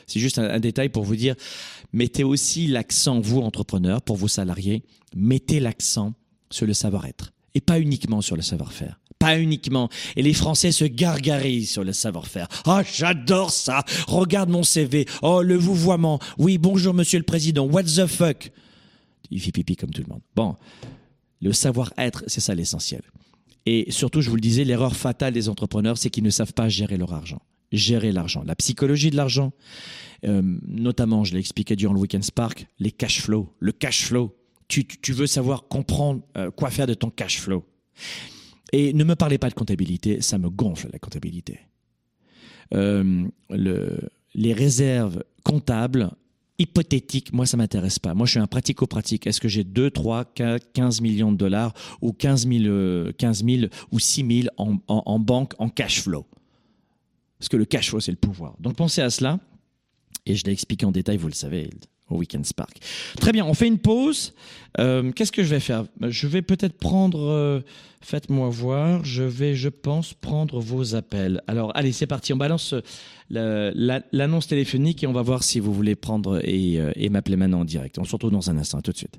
[0.07, 1.35] C'est juste un, détail pour vous dire,
[1.93, 4.83] mettez aussi l'accent, vous, entrepreneurs, pour vos salariés,
[5.15, 6.15] mettez l'accent
[6.51, 9.01] sur le savoir-être et pas uniquement sur le savoir-faire.
[9.19, 9.89] Pas uniquement.
[10.15, 12.47] Et les Français se gargarisent sur le savoir-faire.
[12.67, 13.85] oh, j'adore ça.
[14.07, 15.07] Regarde mon CV.
[15.23, 16.21] Oh, le vouvoiement.
[16.39, 17.67] Oui, bonjour, monsieur le président.
[17.67, 18.53] What the fuck?
[19.33, 20.23] Il fait pipi comme tout le monde.
[20.37, 20.55] Bon.
[21.41, 23.03] Le savoir-être, c'est ça l'essentiel.
[23.67, 26.69] Et surtout, je vous le disais, l'erreur fatale des entrepreneurs, c'est qu'ils ne savent pas
[26.69, 29.53] gérer leur argent gérer l'argent, la psychologie de l'argent,
[30.27, 34.35] euh, notamment, je l'ai expliqué durant le Weekend Spark, les cash flow, le cash flow.
[34.69, 37.65] Tu, veux savoir comprendre euh, quoi faire de ton cash flow.
[38.73, 41.61] Et ne me parlez pas de comptabilité, ça me gonfle la comptabilité.
[42.75, 43.99] Euh, le,
[44.35, 46.11] les réserves comptables,
[46.59, 48.13] hypothétiques, moi ça m'intéresse pas.
[48.13, 49.27] Moi je suis un pratico-pratique.
[49.27, 50.35] Est-ce que j'ai 2, 3,
[50.75, 55.19] 15 millions de dollars ou 15 000, 15 000 ou 6 000 en, en, en
[55.19, 56.27] banque en cash flow?
[57.39, 58.57] Parce que le cash flow, c'est le pouvoir.
[58.61, 59.39] Donc pensez à cela.
[60.27, 61.71] Et je l'ai expliqué en détail, vous le savez,
[62.11, 62.79] au Weekend Spark.
[63.19, 64.35] Très bien, on fait une pause.
[64.79, 65.85] Euh, qu'est-ce que je vais faire?
[66.03, 67.61] Je vais peut-être prendre, euh,
[68.03, 71.41] faites-moi voir, je vais, je pense, prendre vos appels.
[71.47, 72.75] Alors, allez, c'est parti, on balance
[73.35, 77.61] euh, l'annonce téléphonique et on va voir si vous voulez prendre et, et m'appeler maintenant
[77.61, 77.99] en direct.
[77.99, 79.19] On se retrouve dans un instant, tout de suite.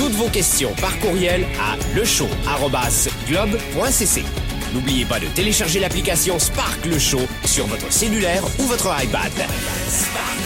[0.00, 4.24] Toutes vos questions par courriel à lechaud@globe.cc.
[4.72, 9.30] N'oubliez pas de télécharger l'application Spark Le Show sur votre cellulaire ou votre iPad.
[9.90, 10.38] Spark.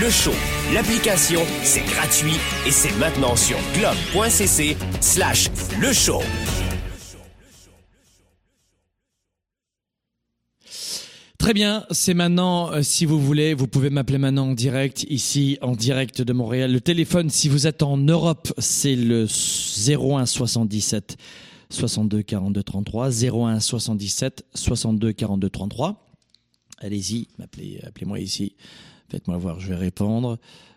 [0.00, 0.34] Le Show,
[0.72, 5.48] l'application, c'est gratuit et c'est maintenant sur globe.cc slash
[5.80, 6.22] le show.
[11.48, 15.56] Très bien, c'est maintenant, euh, si vous voulez, vous pouvez m'appeler maintenant en direct, ici,
[15.62, 16.70] en direct de Montréal.
[16.70, 21.16] Le téléphone, si vous êtes en Europe, c'est le 01 77
[21.70, 26.06] 62 42 33, 01 77 62 42 33.
[26.80, 28.54] Allez-y, appelez, appelez-moi ici.
[29.08, 30.36] Faites-moi voir, je vais répondre.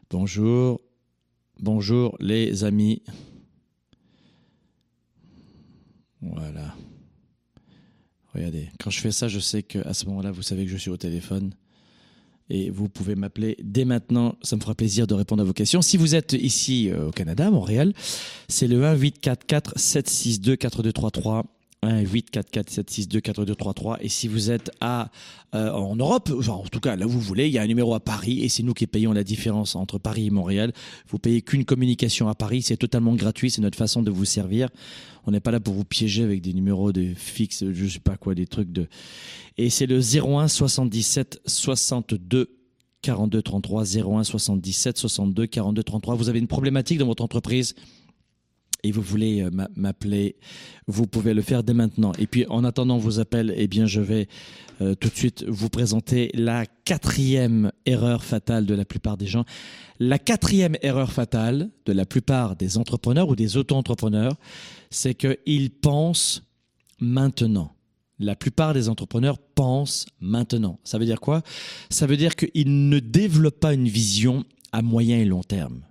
[0.10, 0.80] Bonjour.
[1.60, 3.02] Bonjour les amis.
[6.22, 6.74] Voilà.
[8.34, 10.90] Regardez, quand je fais ça, je sais qu'à ce moment-là, vous savez que je suis
[10.90, 11.54] au téléphone
[12.50, 14.36] et vous pouvez m'appeler dès maintenant.
[14.42, 15.82] Ça me fera plaisir de répondre à vos questions.
[15.82, 17.94] Si vous êtes ici euh, au Canada, Montréal,
[18.48, 21.46] c'est le 1 844 762 4233.
[21.84, 25.10] 1 844 762 4233 et si vous êtes à
[25.56, 27.68] euh, en Europe, genre en tout cas là où vous voulez, il y a un
[27.68, 30.74] numéro à Paris et c'est nous qui payons la différence entre Paris et Montréal.
[31.08, 34.70] Vous payez qu'une communication à Paris, c'est totalement gratuit, c'est notre façon de vous servir.
[35.26, 38.16] On n'est pas là pour vous piéger avec des numéros de fixe, je sais pas
[38.16, 38.88] quoi, des trucs de.
[39.58, 42.58] Et c'est le 01 77 62
[43.02, 46.16] 42 33 01 77 62 42 33.
[46.16, 47.74] Vous avez une problématique dans votre entreprise?
[48.84, 50.36] Et vous voulez euh, m'appeler,
[50.88, 52.12] vous pouvez le faire dès maintenant.
[52.20, 54.28] Et puis en attendant vos appels, eh bien je vais
[54.82, 59.46] euh, tout de suite vous présenter la quatrième erreur fatale de la plupart des gens.
[60.00, 64.34] La quatrième erreur fatale de la plupart des entrepreneurs ou des auto-entrepreneurs,
[64.90, 66.44] c'est qu'ils pensent
[67.00, 67.76] maintenant.
[68.20, 70.80] La plupart des entrepreneurs pensent maintenant.
[70.84, 71.42] Ça veut dire quoi?
[71.90, 75.82] Ça veut dire qu'ils ne développent pas une vision à moyen et long terme.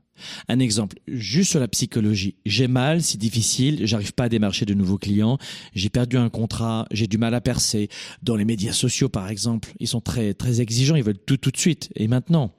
[0.48, 2.36] Un exemple, juste sur la psychologie.
[2.44, 5.38] J'ai mal, c'est difficile, j'arrive pas à démarcher de nouveaux clients,
[5.74, 7.88] j'ai perdu un contrat, j'ai du mal à percer.
[8.22, 11.50] Dans les médias sociaux, par exemple, ils sont très, très exigeants, ils veulent tout tout
[11.50, 12.52] de suite et maintenant.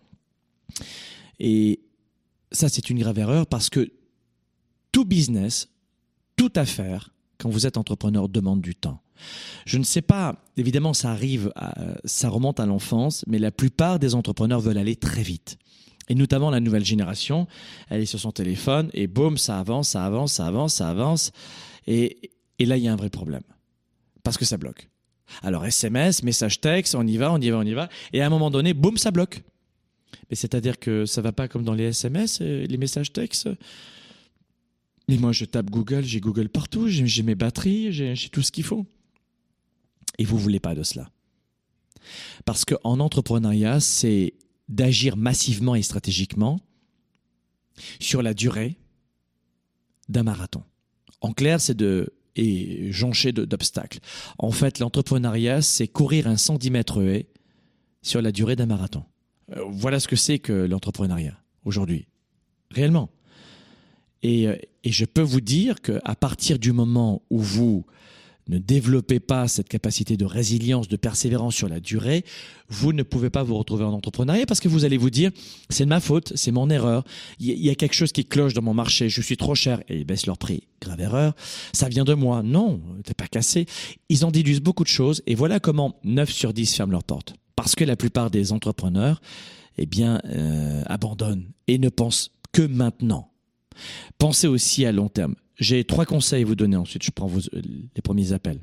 [1.40, 1.82] Et
[2.52, 3.92] ça, c'est une grave erreur parce que
[4.92, 5.70] tout business,
[6.36, 9.02] toute affaire, quand vous êtes entrepreneur, demande du temps.
[9.66, 11.52] Je ne sais pas, évidemment, ça arrive,
[12.06, 15.58] ça remonte à l'enfance, mais la plupart des entrepreneurs veulent aller très vite
[16.12, 17.48] et notamment la nouvelle génération,
[17.90, 21.32] elle est sur son téléphone et boum, ça avance, ça avance, ça avance, ça avance.
[21.88, 23.44] Et, et là, il y a un vrai problème.
[24.22, 24.90] Parce que ça bloque.
[25.42, 27.88] Alors SMS, message texte, on y va, on y va, on y va.
[28.12, 29.42] Et à un moment donné, boum, ça bloque.
[30.30, 33.48] Mais c'est-à-dire que ça va pas comme dans les SMS, euh, les messages textes.
[35.08, 38.66] Mais moi, je tape Google, j'ai Google partout, j'ai mes batteries, j'ai tout ce qu'il
[38.66, 38.86] faut.
[40.18, 41.10] Et vous voulez pas de cela.
[42.44, 44.34] Parce qu'en entrepreneuriat, c'est
[44.72, 46.60] d'agir massivement et stratégiquement
[48.00, 48.78] sur la durée
[50.10, 50.64] d'un marathon.
[51.22, 54.00] En clair, c'est de et joncher d'obstacles.
[54.38, 57.28] En fait, l'entrepreneuriat, c'est courir un 110 mètres haie
[58.02, 59.04] sur la durée d'un marathon.
[59.52, 62.08] Euh, voilà ce que c'est que l'entrepreneuriat aujourd'hui,
[62.70, 63.10] réellement.
[64.24, 67.86] Et, euh, et, je peux vous dire qu'à partir du moment où vous
[68.52, 72.26] ne développez pas cette capacité de résilience, de persévérance sur la durée,
[72.68, 75.32] vous ne pouvez pas vous retrouver en entrepreneuriat parce que vous allez vous dire,
[75.70, 77.06] c'est de ma faute, c'est mon erreur,
[77.40, 80.00] il y a quelque chose qui cloche dans mon marché, je suis trop cher et
[80.00, 80.68] ils baissent leur prix.
[80.82, 81.34] Grave erreur,
[81.72, 82.44] ça vient de moi.
[82.44, 83.68] Non, t'es pas cassé.
[84.10, 87.36] Ils en déduisent beaucoup de choses et voilà comment 9 sur 10 ferment leurs portes.
[87.56, 89.22] Parce que la plupart des entrepreneurs,
[89.78, 93.32] eh euh, abandonnent et ne pensent que maintenant.
[94.18, 95.36] Pensez aussi à long terme.
[95.62, 97.04] J'ai trois conseils à vous donner ensuite.
[97.04, 98.60] Je prends vos, les premiers appels.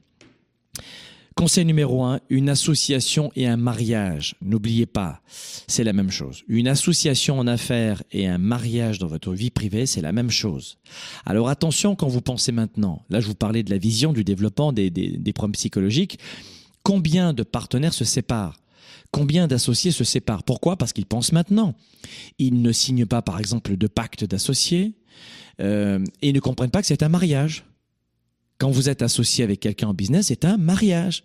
[1.37, 4.35] Conseil numéro un, une association et un mariage.
[4.43, 5.23] N'oubliez pas,
[5.69, 6.43] c'est la même chose.
[6.49, 10.79] Une association en affaires et un mariage dans votre vie privée, c'est la même chose.
[11.25, 13.05] Alors attention quand vous pensez maintenant.
[13.09, 16.19] Là, je vous parlais de la vision, du développement, des problèmes psychologiques.
[16.83, 18.59] Combien de partenaires se séparent?
[19.11, 20.42] Combien d'associés se séparent?
[20.42, 20.77] Pourquoi?
[20.77, 21.75] Parce qu'ils pensent maintenant.
[22.38, 24.94] Ils ne signent pas, par exemple, de pacte d'associés
[25.61, 27.64] euh, et ne comprennent pas que c'est un mariage.
[28.59, 31.25] Quand vous êtes associé avec quelqu'un en business, c'est un mariage.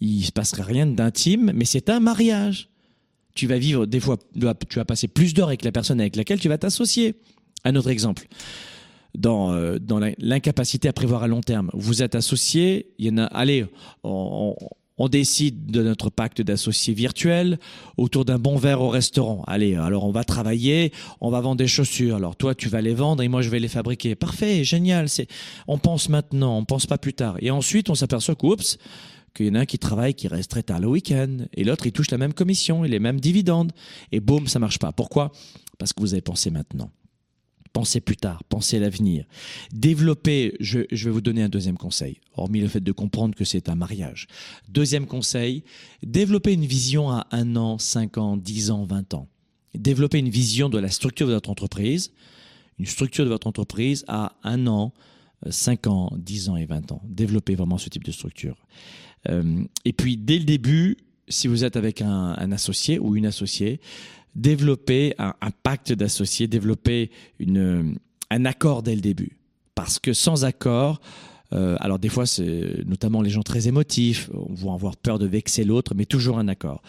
[0.00, 2.68] Il ne se passera rien d'intime, mais c'est un mariage.
[3.34, 6.40] Tu vas vivre des fois, tu vas passer plus d'heures avec la personne avec laquelle
[6.40, 7.14] tu vas t'associer.
[7.64, 8.26] Un autre exemple
[9.14, 11.70] dans, euh, dans l'incapacité à prévoir à long terme.
[11.74, 13.66] Vous êtes associé, il y en a, allez,
[14.04, 14.56] on,
[15.04, 17.58] On décide de notre pacte d'associés virtuel
[17.96, 19.42] autour d'un bon verre au restaurant.
[19.48, 22.14] Allez, alors on va travailler, on va vendre des chaussures.
[22.14, 24.14] Alors toi, tu vas les vendre et moi, je vais les fabriquer.
[24.14, 25.08] Parfait, génial.
[25.08, 25.26] C'est,
[25.66, 27.34] on pense maintenant, on pense pas plus tard.
[27.40, 28.78] Et ensuite, on s'aperçoit qu'oups,
[29.34, 31.84] qu'il y en a un qui travaille, qui reste très tard le week-end, et l'autre,
[31.88, 33.72] il touche la même commission et les mêmes dividendes.
[34.12, 34.92] Et boum, ça marche pas.
[34.92, 35.32] Pourquoi?
[35.80, 36.92] Parce que vous avez pensé maintenant.
[37.72, 39.24] Pensez plus tard, pensez à l'avenir.
[39.72, 43.70] Développez, je, vais vous donner un deuxième conseil, hormis le fait de comprendre que c'est
[43.70, 44.26] un mariage.
[44.68, 45.64] Deuxième conseil,
[46.02, 49.26] développez une vision à un an, cinq ans, dix ans, vingt ans.
[49.74, 52.12] Développez une vision de la structure de votre entreprise,
[52.78, 54.92] une structure de votre entreprise à un an,
[55.48, 57.00] cinq ans, dix ans et vingt ans.
[57.04, 58.66] Développez vraiment ce type de structure.
[59.30, 63.80] Euh, et puis, dès le début, si vous êtes avec un associé ou une associée,
[64.34, 67.96] développer un, pacte d'associés, développer une,
[68.30, 69.36] un accord dès le début.
[69.74, 71.00] Parce que sans accord,
[71.52, 75.64] euh, alors des fois, c'est notamment les gens très émotifs, vont avoir peur de vexer
[75.64, 76.82] l'autre, mais toujours un accord.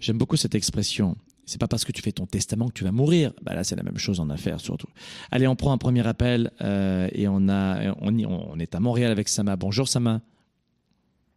[0.00, 1.16] J'aime beaucoup cette expression.
[1.46, 3.32] C'est pas parce que tu fais ton testament que tu vas mourir.
[3.42, 4.88] Bah là, c'est la même chose en affaires surtout.
[5.30, 9.10] Allez, on prend un premier appel euh, et on a, on, on est à Montréal
[9.10, 9.56] avec Sama.
[9.56, 10.20] Bonjour Sama.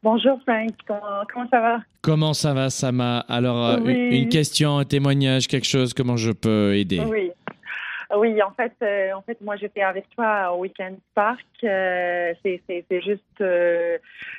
[0.04, 1.00] Bonjour Frank, comment,
[1.32, 1.78] comment, ça va?
[2.02, 3.20] Comment ça va Sama?
[3.30, 3.94] Alors, oui.
[3.94, 7.00] une, une, question, un témoignage, quelque chose, comment je peux aider?
[7.08, 7.32] Oui.
[8.16, 11.46] Oui, en fait, euh, en fait, moi j'étais avec toi au Weekend Park.
[11.64, 13.98] Euh, c'est juste euh,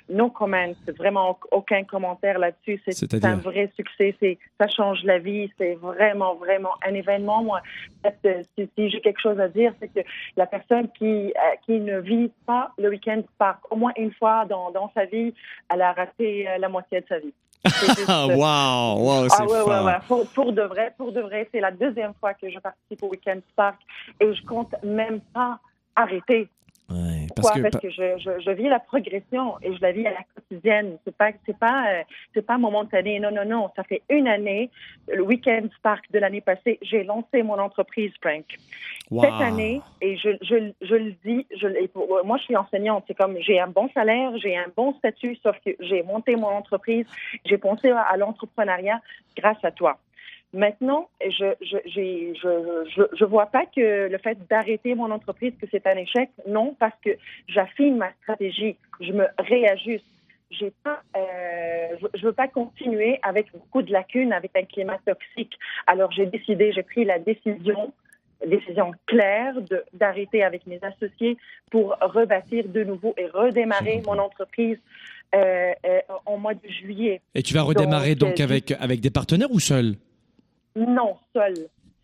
[0.08, 2.80] no comment, vraiment aucun commentaire là-dessus.
[2.86, 4.14] C'est un vrai succès.
[4.20, 5.50] C'est ça change la vie.
[5.58, 7.42] C'est vraiment vraiment un événement.
[7.42, 7.62] Moi,
[8.04, 10.00] si, si j'ai quelque chose à dire, c'est que
[10.36, 14.44] la personne qui euh, qui ne vit pas le Weekend Park au moins une fois
[14.44, 15.32] dans dans sa vie,
[15.72, 17.34] elle a raté euh, la moitié de sa vie.
[18.08, 19.98] Wow, wow, ah, ouais, ouais, ouais.
[20.08, 23.08] Pour, pour, de vrai, pour de vrai, c'est la deuxième fois que je participe au
[23.08, 23.80] Weekend Spark
[24.20, 25.58] et je compte même pas
[25.94, 26.48] arrêter.
[26.92, 27.52] Ouais, parce Pourquoi?
[27.52, 30.24] que, parce que je, je, je, vis la progression et je la vis à la
[30.34, 30.98] quotidienne.
[31.04, 32.02] C'est pas, c'est pas, euh,
[32.34, 33.18] c'est pas momentané.
[33.18, 33.70] Non, non, non.
[33.74, 34.68] Ça fait une année,
[35.08, 38.44] le Weekend Spark de l'année passée, j'ai lancé mon entreprise, Frank.
[39.10, 39.22] Wow.
[39.22, 41.66] Cette année, et je, je, je le dis, je,
[42.24, 45.56] moi je suis enseignante, c'est comme j'ai un bon salaire, j'ai un bon statut, sauf
[45.64, 47.06] que j'ai monté mon entreprise,
[47.44, 49.00] j'ai pensé à l'entrepreneuriat
[49.36, 49.98] grâce à toi.
[50.54, 55.66] Maintenant, je je, je, je, je vois pas que le fait d'arrêter mon entreprise, que
[55.70, 56.28] c'est un échec.
[56.46, 57.10] Non, parce que
[57.48, 60.04] j'affine ma stratégie, je me réajuste.
[60.50, 65.58] J'ai pas, euh, je veux pas continuer avec beaucoup de lacunes, avec un climat toxique.
[65.86, 67.94] Alors j'ai décidé, j'ai pris la décision,
[68.46, 69.54] décision claire
[69.94, 71.38] d'arrêter avec mes associés
[71.70, 74.76] pour rebâtir de nouveau et redémarrer mon entreprise
[75.34, 77.22] euh, euh, en mois de juillet.
[77.34, 79.94] Et tu vas redémarrer donc, donc avec avec des partenaires ou seul?
[80.76, 81.54] Non, seul,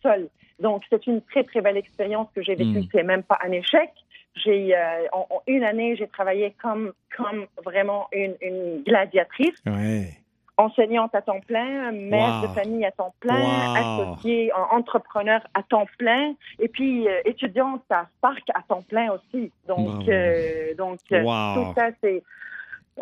[0.02, 0.28] seul.
[0.61, 2.81] Donc, c'est une très, très belle expérience que j'ai vécue.
[2.81, 2.88] Mm.
[2.92, 3.90] C'est même pas un échec.
[4.35, 9.57] J'ai, euh, en, en, une année, j'ai travaillé comme, comme vraiment une, une gladiatrice.
[9.66, 10.11] Ouais.
[10.57, 12.48] Enseignante à temps plein, mère wow.
[12.48, 13.76] de famille à temps plein, wow.
[13.76, 19.52] associée, entrepreneur à temps plein, et puis euh, étudiante à Spark à temps plein aussi.
[19.68, 22.24] Donc, euh, donc tout ça, c'est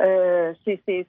[0.00, 1.06] euh, c'est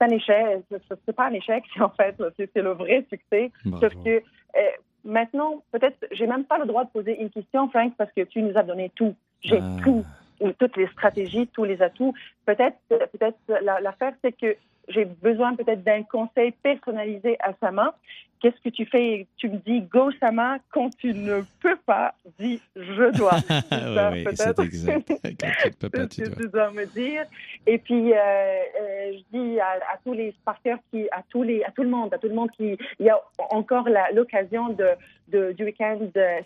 [0.00, 0.62] un échec.
[1.04, 3.50] C'est pas un échec, en fait, c'est le vrai succès.
[3.64, 3.82] Bravo.
[3.82, 4.60] Sauf que euh,
[5.04, 8.42] maintenant, peut-être, j'ai même pas le droit de poser une question, Frank, parce que tu
[8.42, 9.14] nous as donné tout.
[9.40, 9.76] J'ai Ah.
[9.82, 10.04] tout,
[10.58, 12.14] toutes les stratégies, tous les atouts.
[12.46, 13.38] Peut-être, peut-être
[13.80, 14.56] l'affaire, c'est que
[14.88, 17.94] j'ai besoin peut-être d'un conseil personnalisé à Sama.
[18.40, 19.26] Qu'est-ce que tu fais?
[19.36, 23.32] Tu me dis go Sama quand tu ne peux pas, dis je dois.
[23.72, 25.12] oui, oui c'est exact.
[25.24, 26.36] Quand tu ne peux pas, tu dois.
[26.36, 27.24] tu dois me dire.
[27.66, 31.64] Et puis euh, euh, je dis à, à, tous les sparkers qui, à tous les,
[31.64, 33.20] à tout le monde, à tout le monde qui, il y a
[33.50, 34.90] encore l'occasion de,
[35.28, 35.98] de, du week-end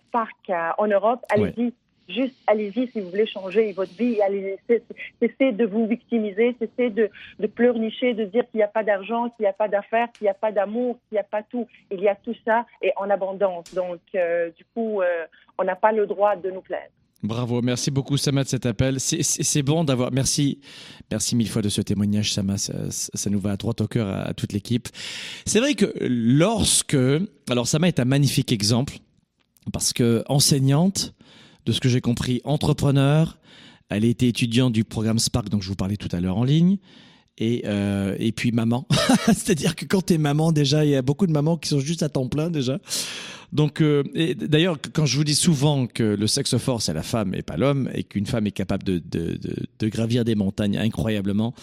[0.08, 1.20] Spark euh, en Europe.
[1.28, 1.64] Allez-y.
[1.64, 1.72] Ouais.
[2.08, 4.20] Juste, allez-y si vous voulez changer votre vie.
[4.22, 7.10] Allez, cessez de vous victimiser, cessez de,
[7.46, 10.30] pleurnicher, de dire qu'il n'y a pas d'argent, qu'il n'y a pas d'affaires, qu'il n'y
[10.30, 11.66] a pas d'amour, qu'il n'y a pas tout.
[11.90, 13.72] Il y a tout ça et en abondance.
[13.74, 15.24] Donc, euh, du coup, euh,
[15.58, 16.90] on n'a pas le droit de nous plaindre.
[17.22, 18.98] Bravo, merci beaucoup Sama de cet appel.
[18.98, 20.10] C'est bon d'avoir.
[20.10, 20.60] Merci,
[21.08, 22.58] merci mille fois de ce témoignage, Sama.
[22.58, 24.88] Ça, nous va à droit au cœur à, à toute l'équipe.
[25.46, 26.96] C'est vrai que lorsque,
[27.48, 28.94] alors Sama est un magnifique exemple
[29.72, 31.14] parce que enseignante,
[31.66, 33.38] de ce que j'ai compris, entrepreneur.
[33.88, 36.78] Elle été étudiante du programme Spark, dont je vous parlais tout à l'heure en ligne.
[37.38, 38.86] Et, euh, et puis maman.
[39.26, 41.80] C'est-à-dire que quand tu es maman, déjà, il y a beaucoup de mamans qui sont
[41.80, 42.78] juste à temps plein déjà.
[43.52, 44.02] Donc, euh,
[44.34, 47.58] d'ailleurs, quand je vous dis souvent que le sexe fort, c'est la femme et pas
[47.58, 49.38] l'homme, et qu'une femme est capable de, de,
[49.78, 51.54] de, gravir des montagnes incroyablement,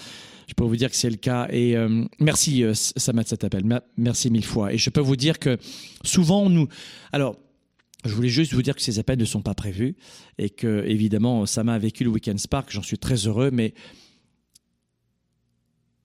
[0.48, 1.48] je peux vous dire que c'est le cas.
[1.52, 3.64] Et euh, merci, euh, Samat, cet appel.
[3.98, 4.74] Merci mille fois.
[4.74, 5.58] Et je peux vous dire que
[6.04, 6.68] souvent, nous.
[7.12, 7.36] Alors,
[8.06, 9.96] je voulais juste vous dire que ces appels ne sont pas prévus
[10.38, 12.72] et que, évidemment, ça m'a vécu le Weekend Spark.
[12.72, 13.74] J'en suis très heureux, mais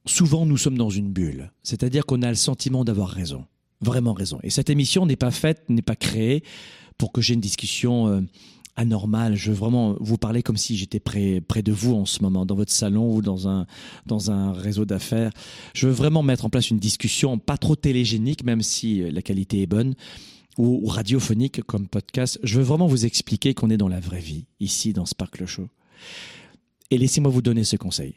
[0.06, 3.46] souvent nous sommes dans une bulle, c'est-à-dire qu'on a le sentiment d'avoir raison,
[3.80, 4.38] vraiment raison.
[4.42, 6.42] Et cette émission n'est pas faite, n'est pas créée
[6.98, 8.20] pour que j'ai une discussion euh,
[8.76, 9.36] anormale.
[9.36, 12.44] Je veux vraiment vous parler comme si j'étais près, près de vous en ce moment,
[12.44, 13.66] dans votre salon ou dans un,
[14.06, 15.30] dans un réseau d'affaires.
[15.74, 19.22] Je veux vraiment mettre en place une discussion pas trop télégénique, même si euh, la
[19.22, 19.94] qualité est bonne,
[20.58, 22.38] ou, radiophonique comme podcast.
[22.42, 25.68] Je veux vraiment vous expliquer qu'on est dans la vraie vie, ici, dans Sparkle Show.
[26.90, 28.14] Et laissez-moi vous donner ce conseil.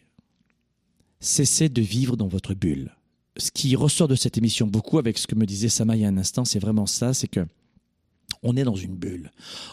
[1.20, 2.96] Cessez de vivre dans votre bulle.
[3.38, 6.06] Ce qui ressort de cette émission beaucoup avec ce que me disait Sama il y
[6.06, 7.46] a un instant, c'est vraiment ça, c'est que
[8.44, 9.32] on est dans une bulle.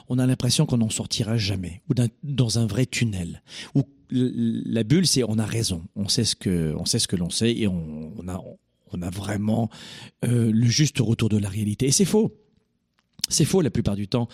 [0.08, 3.42] On a l'impression qu'on n'en sortira jamais, ou dans un vrai tunnel.
[3.74, 7.16] Où la bulle, c'est on a raison, on sait ce que on sait ce que
[7.16, 9.70] l'on sait et on, a vraiment
[10.24, 11.86] euh, le juste retour de la réalité.
[11.86, 12.32] Et c'est faux.
[13.28, 14.28] C'est faux la plupart du temps.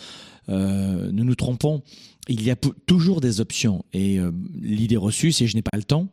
[0.49, 1.83] Euh, nous nous trompons.
[2.29, 3.85] Il y a toujours des options.
[3.93, 6.09] Et euh, l'idée reçue, c'est je n'ai pas le temps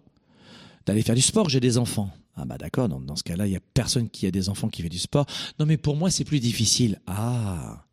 [0.85, 2.09] d'aller faire du sport, j'ai des enfants.
[2.35, 4.81] Ah bah d'accord, dans, ce cas-là, il n'y a personne qui a des enfants qui
[4.81, 5.25] fait du sport.
[5.59, 7.01] Non mais pour moi, c'est plus difficile.
[7.07, 7.85] Ah.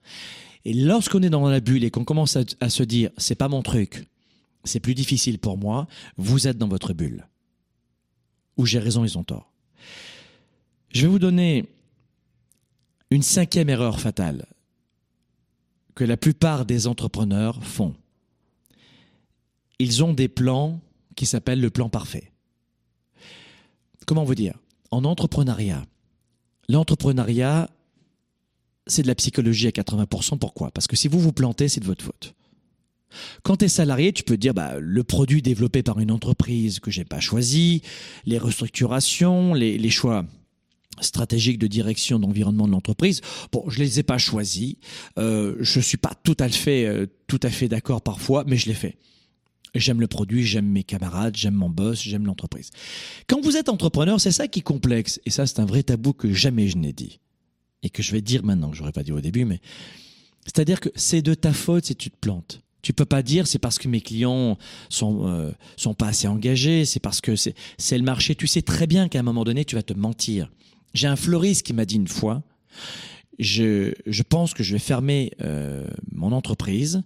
[0.65, 3.63] Et lorsqu'on est dans la bulle et qu'on commence à, se dire, c'est pas mon
[3.63, 4.07] truc,
[4.63, 7.27] c'est plus difficile pour moi, vous êtes dans votre bulle.
[8.57, 9.51] Ou j'ai raison, ils ont tort.
[10.91, 11.67] Je vais vous donner
[13.11, 14.47] une cinquième erreur fatale
[15.95, 17.95] que la plupart des entrepreneurs font.
[19.79, 20.81] Ils ont des plans
[21.17, 22.33] qui s'appellent le plan parfait.
[24.07, 24.59] Comment vous dire?
[24.91, 25.85] En entrepreneuriat,
[26.69, 27.71] l'entrepreneuriat,
[28.87, 30.39] c'est de la psychologie à 80%.
[30.39, 30.71] Pourquoi?
[30.71, 32.35] Parce que si vous vous plantez, c'est de votre faute.
[33.43, 36.91] Quand tu es salarié, tu peux dire bah, le produit développé par une entreprise que
[36.91, 37.83] j'ai pas choisi,
[38.27, 40.25] les restructurations, les, choix
[41.01, 43.21] stratégiques de direction d'environnement de l'entreprise.
[43.53, 44.77] Bon, je les ai pas choisis.
[45.19, 48.67] Euh, je suis pas tout à fait, euh, tout à fait d'accord parfois, mais je
[48.67, 48.97] l'ai fait.
[49.75, 52.71] J'aime le produit, j'aime mes camarades, j'aime mon boss, j'aime l'entreprise.
[53.27, 55.21] Quand vous êtes entrepreneur, c'est ça qui est complexe.
[55.27, 57.19] Et ça, c'est un vrai tabou que jamais je n'ai dit.
[57.83, 59.61] Et que je vais dire maintenant, que j'aurais pas dit au début, mais
[60.45, 62.61] c'est-à-dire que c'est de ta faute si tu te plantes.
[62.83, 64.59] Tu peux pas dire c'est parce que mes clients
[64.91, 67.55] sont euh, sont pas assez engagés, c'est parce que c'est
[67.99, 68.35] le marché.
[68.35, 70.51] Tu sais très bien qu'à un moment donné tu vas te mentir.
[70.95, 72.43] J'ai un fleuriste qui m'a dit une fois,
[73.39, 77.03] je je pense que je vais fermer euh, mon entreprise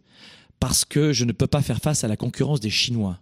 [0.60, 3.20] parce que je ne peux pas faire face à la concurrence des Chinois.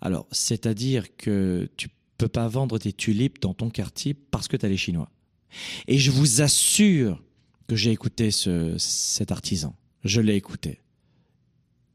[0.00, 1.88] Alors, c'est-à-dire que tu
[2.18, 5.10] peux pas vendre tes tulipes dans ton quartier parce que tu as les Chinois.
[5.86, 7.22] Et je vous assure
[7.68, 9.74] que j'ai écouté ce, cet artisan.
[10.04, 10.80] Je l'ai écouté.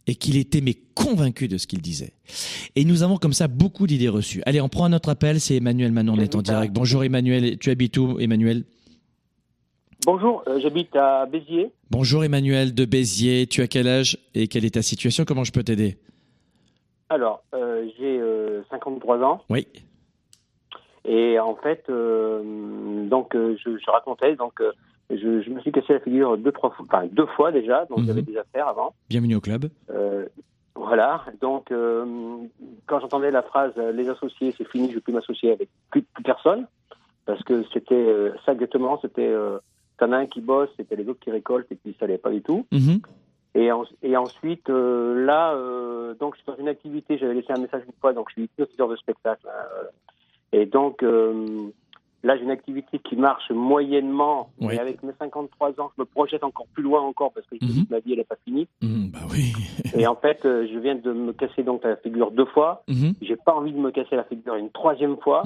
[0.06, 2.14] Et qu'il était mais convaincu de ce qu'il disait.
[2.76, 4.44] Et nous avons comme ça beaucoup d'idées reçues.
[4.46, 5.40] Allez, on prend un autre appel.
[5.40, 6.74] C'est Emmanuel Manon, on est en direct.
[6.74, 7.58] Bonjour Emmanuel.
[7.58, 8.66] Tu habites où, Emmanuel?
[10.06, 11.72] Bonjour, euh, j'habite à Béziers.
[11.90, 15.24] Bonjour Emmanuel de Béziers, tu as quel âge et quelle est ta situation?
[15.24, 15.98] Comment je peux t'aider?
[17.08, 18.20] Alors, euh, j'ai
[18.70, 19.42] 53 euh, ans.
[19.50, 19.66] Oui.
[21.06, 24.62] Et en fait, donc je, racontais, donc
[25.10, 28.22] je, me suis cassé la figure deux, trois fois, enfin deux fois déjà, donc j'avais
[28.22, 28.28] mhm.
[28.28, 28.94] des affaires avant.
[29.10, 29.70] Bienvenue au club.
[30.76, 31.72] voilà, donc
[32.86, 36.02] quand j'entendais la phrase les associés, c'est fini, je ne veux plus m'associer avec plus,
[36.02, 36.68] plus, personne,
[37.26, 39.34] parce que c'était ça exactement, c'était
[39.98, 42.32] T'en as un qui bosse, c'était les autres qui récoltent et puis ça n'allait pas
[42.32, 42.66] du tout.
[42.72, 43.02] Mhm.
[43.56, 43.70] Et,
[44.02, 47.84] et, ensuite, euh, là, euh, donc je suis dans une activité, j'avais laissé un message
[47.86, 49.48] une fois, donc je suis hypnotiseur de spectacle.
[49.48, 49.88] Hein,
[50.52, 51.70] et donc, euh,
[52.24, 56.46] Là, j'ai une activité qui marche moyennement, mais avec mes 53 ans, je me projette
[56.46, 57.86] encore plus loin encore parce que mhm.
[57.90, 58.66] ma vie, elle n'est pas finie.
[58.82, 59.52] Mhm, bah oui.
[59.94, 62.84] et en fait, euh, je viens de me casser donc la figure deux fois.
[62.88, 63.14] Je mhm.
[63.22, 65.44] J'ai pas envie de me casser la figure une troisième fois.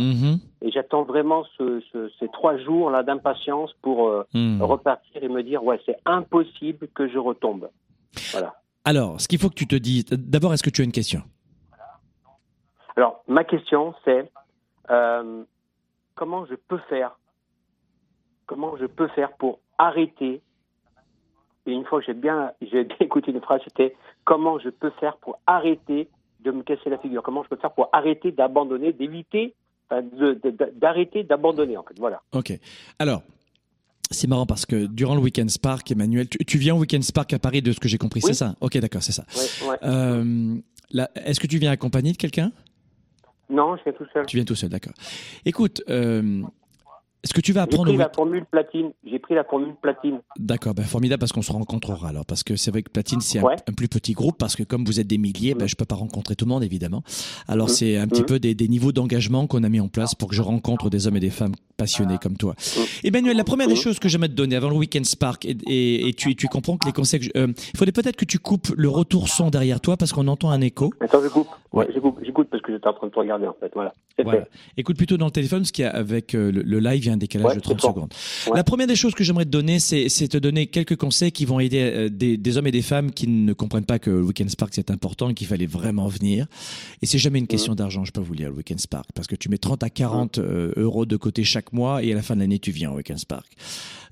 [0.62, 4.24] Et j'attends vraiment ces trois jours là d'impatience pour euh,
[4.60, 7.70] repartir et me dire ouais, c'est impossible que je retombe.
[8.32, 8.54] Voilà.
[8.86, 11.22] Alors, ce qu'il faut que tu te dises, d'abord, est-ce que tu as une question?
[12.96, 14.32] Alors, ma question, c'est
[14.90, 15.44] euh,
[16.18, 17.18] comment je peux faire
[18.48, 20.42] Comment je peux faire pour arrêter
[21.66, 23.96] Et une fois que j'ai bien, j'ai bien écouté une phrase, c'était
[24.26, 26.10] comment je peux faire pour arrêter
[26.42, 27.24] de me casser la figure?
[27.24, 29.54] Comment je peux faire pour arrêter d'abandonner, d'éviter,
[30.76, 31.98] d'arrêter d'abandonner en fait?
[31.98, 32.22] Voilà.
[32.34, 32.52] Ok.
[33.00, 33.22] Alors.
[34.10, 37.40] C'est marrant parce que durant le Weekend Spark, Emmanuel, tu, viens au Weekend Spark à
[37.40, 38.56] Paris de ce que j'ai compris, c'est ça?
[38.62, 39.26] Ok, d'accord, c'est ça.
[39.84, 40.56] Euh,
[41.26, 42.54] est-ce que tu viens accompagné de quelqu'un?
[43.50, 44.26] Non, je viens tout seul.
[44.26, 44.94] Tu viens tout seul, d'accord.
[45.46, 46.44] Écoute, euh,
[47.28, 48.92] Est-ce que tu vas J'ai apprendre pris au la formule platine.
[49.06, 50.20] J'ai pris la formule platine.
[50.40, 52.26] D'accord, ben formidable parce qu'on se rencontrera alors.
[52.26, 53.56] Parce que c'est vrai que Platine, c'est un, Ouais.
[53.68, 55.96] un plus petit groupe parce que comme vous êtes des milliers, ben, je peux pas
[55.96, 57.04] rencontrer tout le monde évidemment.
[57.50, 57.74] Alors Mhm.
[57.74, 58.28] c'est un petit Mhm.
[58.28, 61.06] peu des, des niveaux d'engagement qu'on a mis en place pour que je rencontre des
[61.06, 62.56] hommes et des femmes passionnés comme toi.
[63.04, 66.08] Emmanuel, la première des choses que j'aimerais te donner avant le Weekend Spark, et, et-
[66.08, 68.40] et tu, tu comprends que les conseils, que je- euh, il faudrait peut-être que tu
[68.40, 70.92] coupes le retour son derrière toi parce qu'on entend un écho.
[71.02, 71.48] Attends, je coupe.
[71.74, 71.86] Ouais.
[71.86, 73.70] Ouais, j'écoute, j'écoute parce que j'étais en train de te regarder en fait.
[73.76, 73.94] Voilà.
[74.78, 77.17] Écoute plutôt dans le téléphone parce qu'avec euh, le, le live, il y a un
[77.18, 77.94] décalage Ouais, de 30 c'est bon.
[77.94, 78.14] secondes.
[78.48, 78.56] Ouais.
[78.58, 81.60] La première des choses que j'aimerais te donner, c'est te donner quelques conseils qui vont
[81.60, 84.50] aider euh, des, des hommes et des femmes qui ne comprennent pas que le Weekend
[84.50, 86.48] Spark c'est important et qu'il fallait vraiment venir.
[87.02, 89.28] Et c'est jamais une question d'argent, je peux vous le dire, le Weekend Spark, parce
[89.28, 92.22] que tu mets 30 à 40 euh, euros de côté chaque mois et à la
[92.22, 93.46] fin de l'année tu viens au Weekend Spark.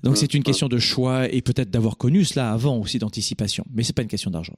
[0.02, 3.82] Donc c'est une question de choix et peut-être d'avoir connu cela avant aussi d'anticipation, mais
[3.82, 4.54] c'est pas une question d'argent.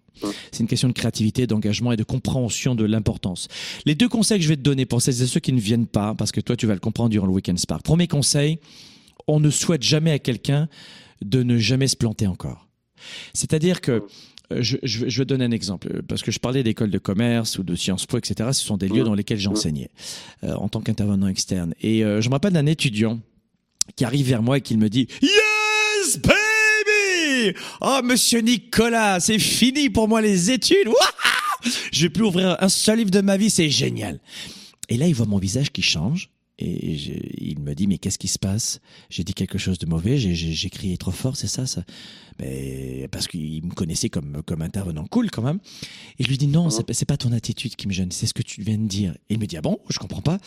[0.52, 3.48] C'est une question de créativité, d'engagement et de compréhension de l'importance.
[3.86, 5.86] Les deux conseils que je vais te donner pour celles et ceux qui ne viennent
[5.86, 7.82] pas, parce que toi tu vas le comprendre durant le Weekend Spark.
[7.82, 8.58] Premier conseil,
[9.26, 10.68] on ne souhaite jamais à quelqu'un
[11.22, 12.68] de ne jamais se planter encore.
[13.32, 14.04] C'est-à-dire que
[14.52, 17.58] euh, je, je, je vais donner un exemple, parce que je parlais d'école de commerce
[17.58, 18.50] ou de Sciences Po, etc.
[18.52, 19.90] Ce sont des lieux dans lesquels j'enseignais
[20.44, 21.74] euh, en tant qu'intervenant externe.
[21.80, 23.20] Et euh, je me rappelle d'un étudiant
[23.96, 29.90] qui arrive vers moi et qui me dit Yes, baby Oh, monsieur Nicolas, c'est fini
[29.90, 30.88] pour moi les études.
[30.88, 30.94] Wouah
[31.92, 34.20] je vais plus ouvrir un seul livre de ma vie, c'est génial.
[34.88, 36.30] Et là, il voit mon visage qui change.
[36.60, 36.94] Et
[37.40, 38.80] il me dit, mais qu'est-ce qui se passe?
[39.10, 41.84] J'ai dit quelque chose de mauvais, j'ai- crié trop fort, c'est ça, ça?
[42.40, 45.58] Mais Parce qu'il me connaissait comme, comme intervenant cool quand même.
[46.18, 48.26] Et je lui dis, non, c'est pas- c'est pas ton attitude qui me gêne, c'est
[48.26, 49.12] ce que tu viens de dire.
[49.28, 50.38] Et il me dit, ah bon, je comprends pas.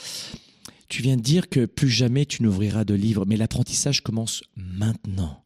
[0.92, 5.46] Tu viens de dire que plus jamais tu n'ouvriras de livres, mais l'apprentissage commence maintenant.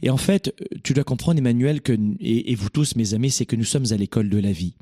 [0.00, 3.56] Et en fait, tu dois comprendre, Emmanuel, que, et, vous tous, mes amis, c'est que
[3.56, 4.74] nous sommes à l'école de la vie.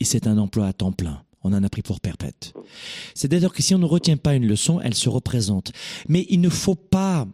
[0.00, 1.22] Et c'est un emploi à temps plein.
[1.42, 2.54] On en a pris pour perpète.
[3.14, 5.72] C'est-à-dire que si on ne retient pas une leçon, elle se représente.
[6.08, 7.28] Mais il ne faut pas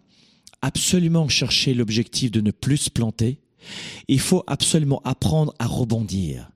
[0.61, 3.39] absolument chercher l'objectif de ne plus se planter.
[4.09, 6.51] Il faut absolument apprendre à rebondir.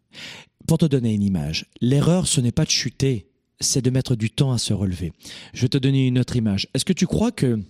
[0.66, 3.28] Pour te donner une image, l'erreur, ce n'est pas de chuter,
[3.62, 5.12] c'est de mettre du temps à se relever.
[5.54, 6.68] Je vais te donner une autre image.
[6.74, 7.60] Est-ce que tu crois que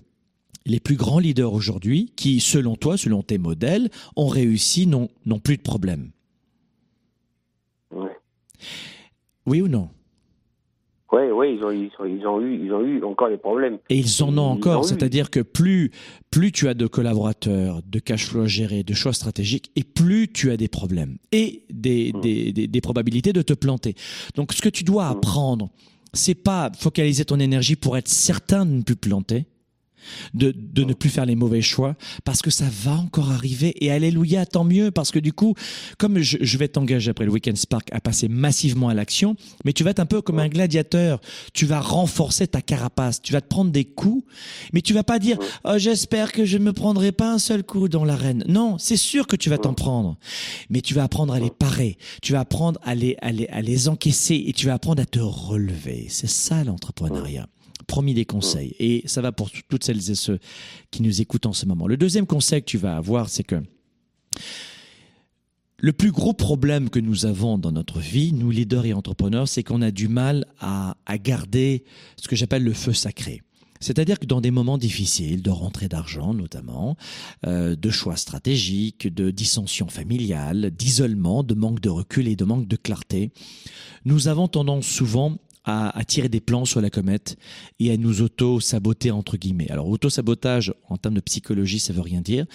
[0.65, 5.09] les plus grands leaders aujourd'hui, qui, selon toi, selon tes modèles, ont réussi, n'ont
[5.43, 6.11] plus de problème?
[7.91, 8.17] Ouais.
[9.47, 9.89] Oui ou non?
[11.13, 13.79] Ouais, ouais, ils ont, ils, ont, ils ont eu, ils ont eu encore des problèmes.
[13.91, 15.91] Et ils en ont encore, c'est-à-dire que plus,
[16.31, 20.29] plus tu as de collaborateurs, de cash flow à gérer, de choix stratégiques, et plus
[20.33, 22.21] tu as des problèmes et des, Mm.
[22.23, 23.95] des, des, des probabilités de te planter.
[24.37, 25.13] Donc, ce que tu dois Mm.
[25.13, 25.69] apprendre,
[26.15, 29.45] c'est pas focaliser ton énergie pour être certain de ne plus planter,
[30.35, 33.75] de, de ne plus faire les mauvais choix, parce que ça va encore arriver.
[33.85, 35.55] Et alléluia, tant mieux, parce que du coup,
[35.99, 39.73] comme je, je vais t'engager après le Weekend Spark à passer massivement à l'action, mais
[39.73, 41.21] tu vas être un peu comme un gladiateur.
[41.53, 44.25] Tu vas renforcer ta carapace, tu vas te prendre des coups,
[44.73, 47.63] mais tu vas pas dire oh, j'espère que je ne me prendrai pas un seul
[47.63, 48.45] coup dans l'arène.
[48.49, 50.17] Non, c'est sûr que tu vas t'en prendre,
[50.71, 53.63] mais tu vas apprendre à les parer, tu vas apprendre à les, à les, à
[53.63, 56.07] les encaisser et tu vas apprendre à te relever.
[56.09, 57.47] C'est ça l'entrepreneuriat
[57.87, 58.75] promis des conseils.
[58.79, 60.39] Et ça va pour toutes celles et ceux
[60.91, 61.87] qui nous écoutent en ce moment.
[61.87, 63.63] Le deuxième conseil que tu vas avoir, c'est que
[65.79, 69.65] le plus gros problème que nous avons dans notre vie, nous leaders et entrepreneurs, c'est
[69.65, 71.85] qu'on a du mal à, à garder
[72.17, 73.43] ce que j'appelle le feu sacré.
[73.83, 76.97] C'est-à-dire que dans des moments difficiles, de rentrée d'argent notamment,
[77.47, 82.69] euh, de choix stratégiques, de dissensions familiales, d'isolement, de manque de recul et de manque
[82.69, 83.33] de clarté,
[84.05, 87.37] nous avons tendance souvent à, tirer des plans sur la comète
[87.79, 89.71] et à nous auto-saboter entre guillemets.
[89.71, 92.47] Alors auto-sabotage en termes de psychologie, ça veut rien dire,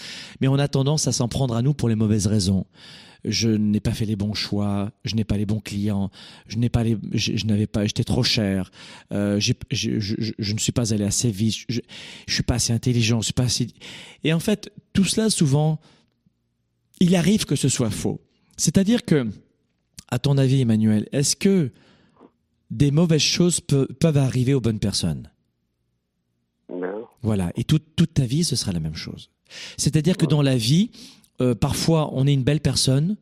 [0.42, 2.66] mais on a tendance à s'en prendre à nous pour les mauvaises raisons.
[3.24, 6.12] Je n'ai pas fait les bons choix, je n'ai pas les bons clients,
[6.48, 8.72] je n'ai pas les, je, n'avais pas, j'étais trop cher,
[9.12, 9.54] euh, je,
[10.54, 11.82] ne suis pas allé assez vite, je,
[12.28, 13.68] je suis pas assez intelligent, je suis pas assez.
[14.24, 15.80] Et en fait, tout cela souvent,
[17.00, 18.22] il arrive que ce soit faux.
[18.56, 19.28] C'est-à-dire que,
[20.10, 21.72] à ton avis, Emmanuel, est-ce que
[22.72, 25.30] des mauvaises choses pe- peuvent arriver aux bonnes personnes
[26.70, 27.52] Ben, Voilà.
[27.56, 29.30] Et toute, toute ta vie, ce sera la même chose.
[29.78, 30.92] C'est-à-dire que dans la vie,
[31.42, 33.16] euh, parfois, on est une belle personne,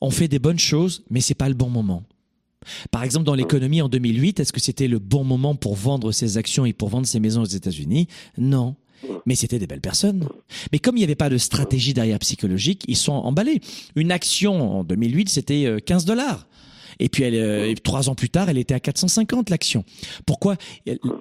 [0.00, 2.04] on fait des bonnes choses, mais c'est pas le bon moment.
[2.90, 6.38] Par exemple, dans l'économie en 2008, est-ce que c'était le bon moment pour vendre ses
[6.38, 8.08] actions et pour vendre ses maisons aux États-Unis?
[8.38, 8.76] Non.
[9.26, 10.26] Mais c'était des belles personnes.
[10.72, 13.60] Mais comme il n'y avait pas de stratégie derrière psychologique, ils sont emballés.
[13.96, 16.46] Une action en 2008, c'était euh, 15 dollars.
[17.00, 19.84] Et puis euh, trois ans plus tard, elle était à 450 l'action.
[20.26, 20.56] Pourquoi?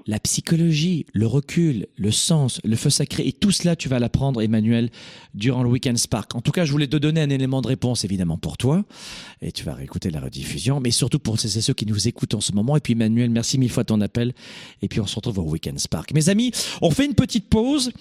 [0.07, 4.41] La psychologie, le recul, le sens, le feu sacré, et tout cela, tu vas l'apprendre,
[4.41, 4.89] Emmanuel,
[5.34, 6.36] durant le Weekend Spark.
[6.36, 8.84] En tout cas, je voulais te donner un élément de réponse, évidemment, pour toi,
[9.41, 12.51] et tu vas réécouter la rediffusion, mais surtout pour ceux qui nous écoutent en ce
[12.51, 12.78] moment.
[12.78, 14.34] Et puis, Emmanuel, merci mille fois de ton appel,
[14.82, 16.13] et puis on se retrouve au Weekend Spark.
[16.13, 16.51] Mes amis,
[16.82, 17.91] on fait une petite pause,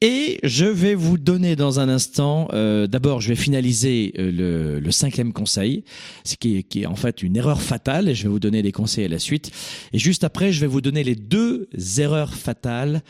[0.00, 4.90] et je vais vous donner dans un instant, euh, d'abord, je vais finaliser euh, le,
[4.90, 5.84] cinquième conseil,
[6.24, 9.04] ce qui est en fait une erreur fatale, et je vais vous donner des conseils
[9.04, 9.50] à la suite.
[9.92, 13.02] Et juste après, je vais vous donner les deux erreurs fatales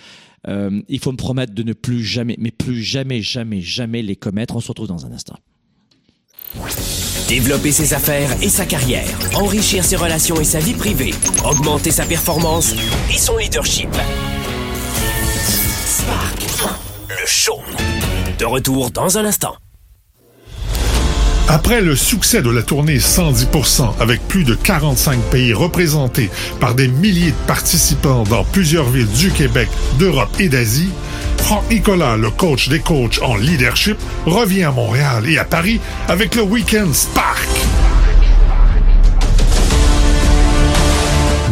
[0.47, 4.17] euh, il faut me promettre de ne plus jamais, mais plus jamais, jamais, jamais les
[4.17, 4.57] commettre.
[4.57, 5.37] On se retrouve dans un instant.
[7.29, 11.13] Développer ses affaires et sa carrière, enrichir ses relations et sa vie privée,
[11.45, 12.75] augmenter sa performance
[13.13, 13.91] et son leadership.
[15.85, 16.41] Spark,
[17.09, 17.61] le show.
[18.39, 19.57] De retour dans un instant.
[21.51, 26.29] Après le succès de la tournée 110% avec plus de 45 pays représentés
[26.61, 29.69] par des milliers de participants dans plusieurs villes du Québec,
[29.99, 30.91] d'Europe et d'Asie,
[31.39, 33.97] Franck Nicolas, le coach des coachs en leadership,
[34.27, 37.49] revient à Montréal et à Paris avec le Weekend Spark.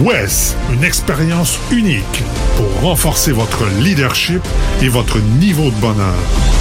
[0.00, 2.22] WES, une expérience unique
[2.58, 4.42] pour renforcer votre leadership
[4.82, 6.55] et votre niveau de bonheur.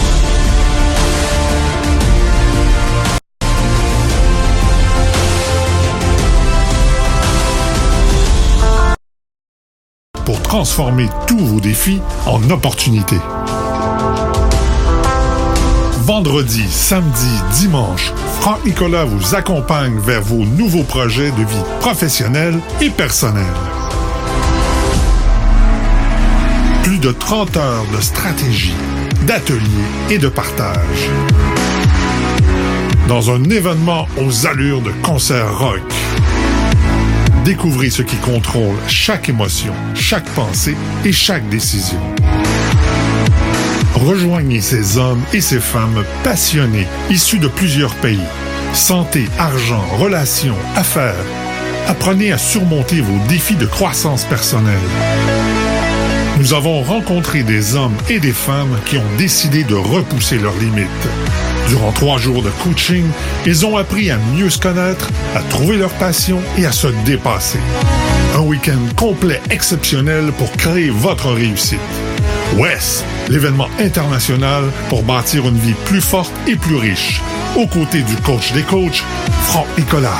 [10.26, 13.19] Pour transformer tous vos défis en opportunités.
[16.05, 18.11] Vendredi, samedi, dimanche,
[18.41, 23.45] Franck Nicolas vous accompagne vers vos nouveaux projets de vie professionnelle et personnelle.
[26.84, 28.76] Plus de 30 heures de stratégie,
[29.26, 29.61] d'ateliers
[30.11, 31.09] et de partage.
[33.07, 35.82] Dans un événement aux allures de concert rock
[37.46, 40.76] Découvrez ce qui contrôle chaque émotion, chaque pensée
[41.06, 42.00] et chaque décision.
[43.93, 48.26] Rejoignez ces hommes et ces femmes passionnés, issus de plusieurs pays.
[48.74, 51.24] Santé, argent, relations, affaires.
[51.88, 54.74] Apprenez à surmonter vos défis de croissance personnelle.
[56.39, 60.89] Nous avons rencontré des hommes et des femmes qui ont décidé de repousser leurs limites.
[61.68, 63.05] Durant trois jours de coaching,
[63.45, 67.59] ils ont appris à mieux se connaître, à trouver leur passion et à se dépasser.
[68.36, 71.80] Un week-end complet exceptionnel pour créer votre réussite.
[72.57, 77.22] WES, l'événement international pour bâtir une vie plus forte et plus riche.
[77.55, 79.03] Aux côtés du coach des coachs,
[79.45, 80.20] Franck Nicolas.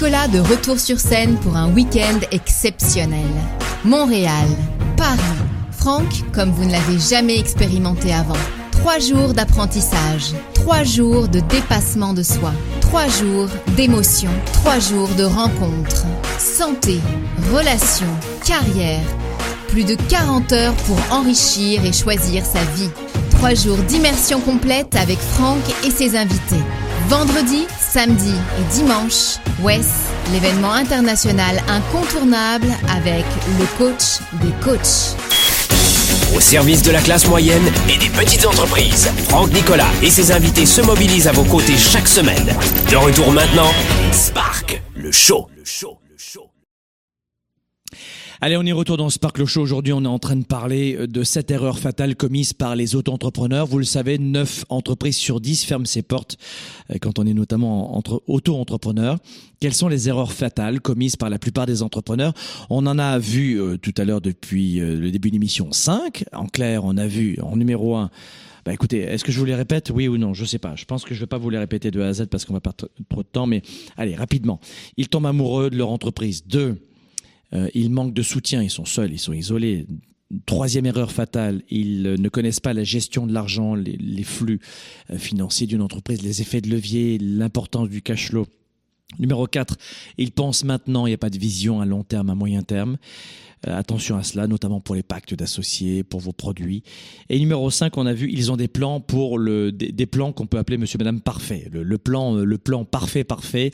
[0.00, 3.26] Nicolas de retour sur scène pour un week-end exceptionnel.
[3.84, 4.46] Montréal,
[4.96, 5.18] Paris,
[5.72, 8.38] Franck comme vous ne l'avez jamais expérimenté avant.
[8.70, 15.24] Trois jours d'apprentissage, trois jours de dépassement de soi, trois jours d'émotion, trois jours de
[15.24, 16.06] rencontres,
[16.38, 17.00] santé,
[17.52, 18.06] relations,
[18.46, 19.02] carrière.
[19.66, 22.90] Plus de 40 heures pour enrichir et choisir sa vie.
[23.30, 26.62] Trois jours d'immersion complète avec Franck et ses invités.
[27.08, 29.86] Vendredi, samedi et dimanche, WES,
[30.30, 33.24] l'événement international incontournable avec
[33.58, 35.16] le coach des coachs.
[36.36, 39.10] au service de la classe moyenne et des petites entreprises.
[39.30, 42.54] Franck Nicolas et ses invités se mobilisent à vos côtés chaque semaine.
[42.90, 43.72] De retour maintenant,
[44.12, 45.48] Spark, le show.
[45.56, 45.98] Le show.
[48.40, 49.62] Allez, on y retourne dans Sparkle Show.
[49.62, 52.94] Aujourd'hui, on est en train de parler euh, de cette erreur fatale commise par les
[52.94, 53.66] auto-entrepreneurs.
[53.66, 56.36] Vous le savez, 9 entreprises sur 10 ferment ses portes
[56.92, 59.18] euh, quand on est notamment entre auto-entrepreneurs.
[59.58, 62.32] Quelles sont les erreurs fatales commises par la plupart des entrepreneurs?
[62.70, 66.24] On en a vu euh, tout à l'heure depuis le début de l'émission 5.
[66.32, 68.08] En clair, on a vu en numéro 1
[68.64, 69.90] bah écoutez, est-ce que je vous les répète?
[69.94, 70.34] Oui ou non?
[70.34, 70.76] Je sais pas.
[70.76, 72.52] Je pense que je vais pas vous les répéter de A à Z parce qu'on
[72.52, 73.46] va pas trop de temps.
[73.46, 73.62] Mais
[73.96, 74.60] allez, rapidement.
[74.98, 76.44] Ils tombent amoureux de leur entreprise.
[76.46, 76.76] Deux,
[77.54, 79.86] euh, ils manquent de soutien, ils sont seuls, ils sont isolés.
[80.44, 84.60] Troisième erreur fatale, ils ne connaissent pas la gestion de l'argent, les, flux
[85.10, 88.46] euh, financiers d'une entreprise, les effets de levier, l'importance du cash flow.
[89.18, 89.76] Numéro 4,
[90.18, 92.98] ils pensent maintenant, il n'y a pas de vision à long terme, à moyen terme.
[93.66, 96.82] Euh, attention à cela, notamment pour les pactes d'associés, pour vos produits.
[97.28, 100.46] Et numéro 5, on a vu, ils ont des plans pour le, des, plans qu'on
[100.46, 101.68] peut appeler monsieur, madame parfait.
[101.72, 103.72] Le, plan, euh, le plan parfait, parfait.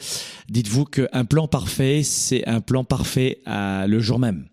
[0.49, 4.47] Dites-vous qu'un plan parfait, c'est un plan parfait à, le jour même.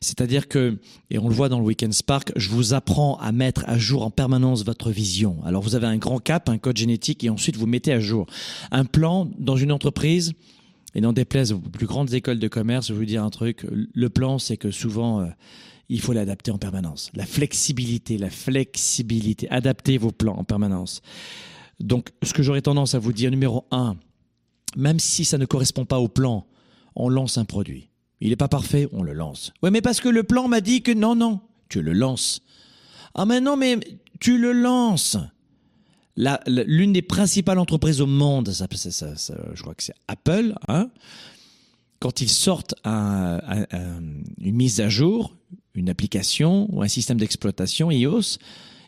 [0.00, 0.78] C'est-à-dire que,
[1.10, 4.02] et on le voit dans le Weekend Spark, je vous apprends à mettre à jour
[4.02, 5.36] en permanence votre vision.
[5.44, 8.26] Alors vous avez un grand cap, un code génétique, et ensuite vous mettez à jour.
[8.72, 10.32] Un plan dans une entreprise,
[10.94, 13.66] et n'en déplaise aux plus grandes écoles de commerce, je vais vous dire un truc.
[13.70, 15.26] Le plan, c'est que souvent, euh,
[15.88, 17.10] il faut l'adapter en permanence.
[17.14, 19.48] La flexibilité, la flexibilité.
[19.50, 21.02] Adaptez vos plans en permanence.
[21.80, 23.96] Donc, ce que j'aurais tendance à vous dire, numéro un,
[24.76, 26.46] même si ça ne correspond pas au plan,
[26.94, 27.88] on lance un produit.
[28.20, 29.52] Il n'est pas parfait, on le lance.
[29.62, 32.40] Oui, mais parce que le plan m'a dit que non, non, tu le lances.
[33.14, 33.78] Ah, mais non, mais
[34.20, 35.16] tu le lances
[36.16, 40.90] l'une des principales entreprises au monde, ça, je crois que c'est Apple, hein,
[42.00, 45.36] quand ils sortent une mise à jour,
[45.74, 48.38] une application ou un système d'exploitation iOS,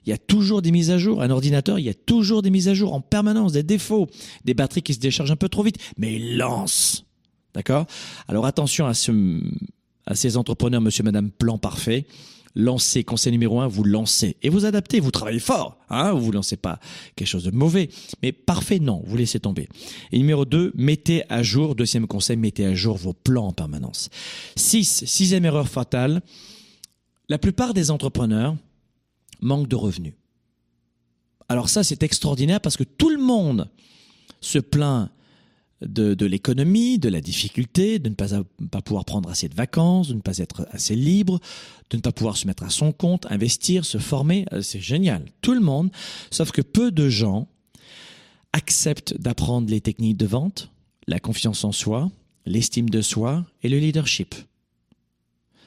[0.06, 1.22] il y a toujours des mises à jour.
[1.22, 4.08] Un ordinateur, il y a toujours des mises à jour en permanence, des défauts,
[4.44, 7.04] des batteries qui se déchargent un peu trop vite, mais ils lancent.
[7.54, 7.86] D'accord?
[8.28, 9.40] Alors attention à, ce,
[10.06, 12.06] à ces entrepreneurs, monsieur, madame, plan parfait
[12.54, 14.36] lancez, conseil numéro un, vous lancez.
[14.42, 16.78] Et vous adaptez, vous travaillez fort, hein, vous lancez pas
[17.16, 17.88] quelque chose de mauvais.
[18.22, 19.68] Mais parfait, non, vous laissez tomber.
[20.12, 24.10] Et numéro deux, mettez à jour, deuxième conseil, mettez à jour vos plans en permanence.
[24.56, 26.22] Six, sixième erreur fatale,
[27.28, 28.56] la plupart des entrepreneurs
[29.40, 30.14] manquent de revenus.
[31.48, 33.68] Alors ça, c'est extraordinaire parce que tout le monde
[34.40, 35.10] se plaint
[35.86, 38.28] de, l'économie, de la difficulté, de ne pas,
[38.70, 41.40] pas pouvoir prendre assez de vacances, de ne pas être assez libre,
[41.90, 44.46] de ne pas pouvoir se mettre à son compte, investir, se former.
[44.52, 45.24] Euh, c'est génial.
[45.40, 45.90] Tout le monde,
[46.30, 47.48] sauf que peu de gens
[48.52, 50.70] acceptent d'apprendre les techniques de vente,
[51.06, 52.10] la confiance en soi,
[52.46, 54.34] l'estime de soi et le leadership.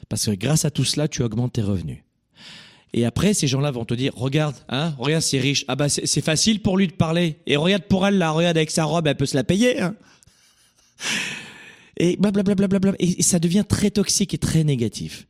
[0.08, 2.02] Parce que grâce à tout cela, tu augmentes tes revenus.
[2.94, 5.64] Et après, ces gens-là vont te dire, regarde, hein, regarde, c'est riche.
[5.68, 7.36] Ah bah, c'est facile pour lui de parler.
[7.46, 9.94] Et regarde pour elle, là, regarde avec sa robe, elle peut se la payer, hein.
[11.98, 12.92] Et blablabla.
[12.98, 15.26] Et ça devient très toxique et très négatif.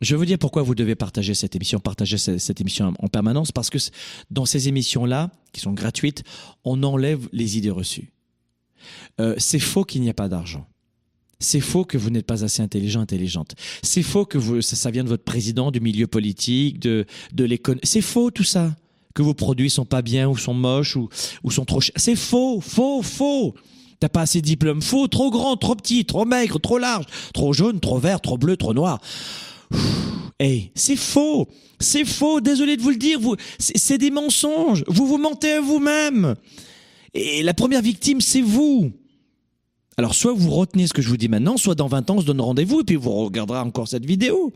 [0.00, 3.68] Je veux dire pourquoi vous devez partager cette émission, partager cette émission en permanence, parce
[3.68, 3.78] que
[4.30, 6.22] dans ces émissions-là, qui sont gratuites,
[6.64, 8.12] on enlève les idées reçues.
[9.20, 10.66] Euh, c'est faux qu'il n'y a pas d'argent.
[11.40, 13.54] C'est faux que vous n'êtes pas assez intelligent, intelligente.
[13.82, 17.80] C'est faux que vous, ça, vient de votre président, du milieu politique, de, de l'économie.
[17.84, 18.74] C'est faux tout ça.
[19.14, 21.08] Que vos produits sont pas bien ou sont moches ou,
[21.44, 21.94] ou sont trop chers.
[21.96, 23.54] C'est faux, faux, faux.
[24.00, 24.82] T'as pas assez de diplômes.
[24.82, 28.56] Faux, trop grand, trop petit, trop maigre, trop large, trop jaune, trop vert, trop bleu,
[28.56, 29.00] trop noir.
[30.40, 31.48] Hey, c'est faux.
[31.80, 32.40] C'est faux.
[32.40, 33.18] Désolé de vous le dire.
[33.18, 34.84] Vous, c'est des mensonges.
[34.86, 36.34] Vous vous mentez à vous-même.
[37.14, 38.92] Et la première victime, c'est vous.
[39.98, 42.20] Alors soit vous retenez ce que je vous dis maintenant, soit dans 20 ans on
[42.20, 44.54] se donne rendez-vous et puis vous regarderez encore cette vidéo.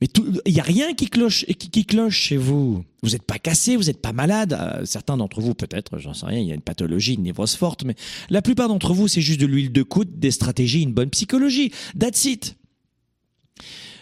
[0.00, 0.08] Mais
[0.46, 2.84] il n'y a rien qui cloche, qui, cloche chez vous.
[3.04, 4.58] Vous n'êtes pas cassé, vous n'êtes pas malade.
[4.60, 7.54] Euh, certains d'entre vous, peut-être, j'en sais rien, il y a une pathologie, une névrose
[7.54, 7.94] forte, mais
[8.28, 11.70] la plupart d'entre vous, c'est juste de l'huile de coude, des stratégies, une bonne psychologie.
[11.96, 12.56] That's it.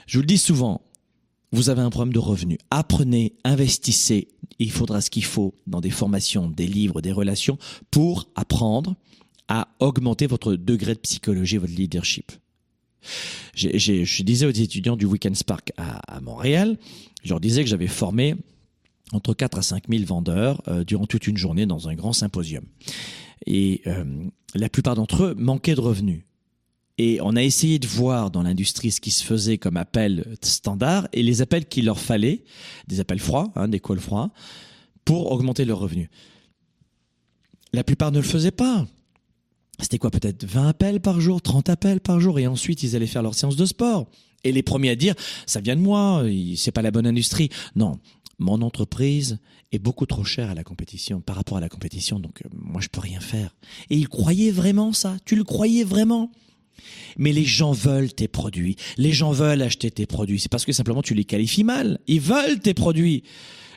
[0.06, 0.80] Je vous le dis souvent,
[1.52, 2.58] vous avez un problème de revenus.
[2.70, 4.28] Apprenez, investissez.
[4.58, 7.58] Il faudra ce qu'il faut dans des formations, des livres, des relations
[7.90, 8.96] pour apprendre
[9.50, 12.32] à augmenter votre degré de psychologie, votre leadership.
[13.54, 16.78] je disais aux étudiants du Weekend Spark à, Montréal,
[17.24, 18.36] je leur disais que j'avais formé
[19.12, 22.64] entre 4 à 5 000 vendeurs euh, durant toute une journée dans un grand symposium.
[23.44, 24.04] Et euh,
[24.54, 26.22] la plupart d'entre eux manquaient de revenus.
[26.96, 31.08] Et on a essayé de voir dans l'industrie ce qui se faisait comme appel standard
[31.12, 32.44] et les appels qu'il leur fallait,
[32.86, 34.30] des appels froids, hein, des calls froids,
[35.04, 36.08] pour augmenter leurs revenus.
[37.72, 38.86] La plupart ne le faisaient pas
[39.82, 43.06] c'était quoi peut-être 20 appels par jour, 30 appels par jour et ensuite ils allaient
[43.06, 44.08] faire leur séance de sport.
[44.44, 45.14] Et les premiers à dire,
[45.46, 46.24] ça vient de moi,
[46.56, 47.50] c'est pas la bonne industrie.
[47.76, 47.98] Non,
[48.38, 49.38] mon entreprise
[49.72, 52.80] est beaucoup trop chère à la compétition, par rapport à la compétition, donc euh, moi
[52.80, 53.54] je peux rien faire.
[53.90, 56.32] Et ils croyaient vraiment ça Tu le croyais vraiment?
[57.18, 58.76] Mais les gens veulent tes produits.
[58.96, 60.40] Les gens veulent acheter tes produits.
[60.40, 61.98] C'est parce que simplement tu les qualifies mal.
[62.06, 63.22] Ils veulent tes produits.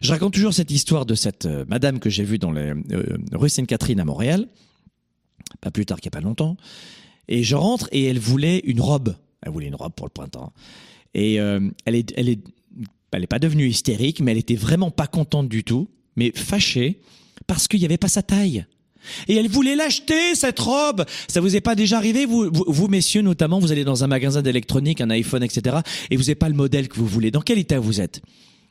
[0.01, 3.18] Je raconte toujours cette histoire de cette euh, madame que j'ai vue dans les euh,
[3.34, 4.47] rue Sainte-Catherine à Montréal,
[5.62, 6.58] pas plus tard qu'il n'y a pas longtemps.
[7.28, 9.16] Et je rentre et elle voulait une robe.
[9.41, 10.54] Elle voulait une robe pour le printemps.
[11.14, 12.39] Et elle est, elle est
[13.14, 16.99] elle n'est pas devenue hystérique, mais elle était vraiment pas contente du tout, mais fâchée
[17.47, 18.66] parce qu'il n'y avait pas sa taille.
[19.28, 21.06] Et elle voulait l'acheter, cette robe.
[21.28, 24.41] Ça vous est pas déjà arrivé, vous, vous, messieurs notamment, vous allez dans un magasin
[24.41, 25.78] d'électronique, un iPhone, etc.,
[26.10, 27.30] et vous n'avez pas le modèle que vous voulez.
[27.30, 28.22] Dans quel état vous êtes?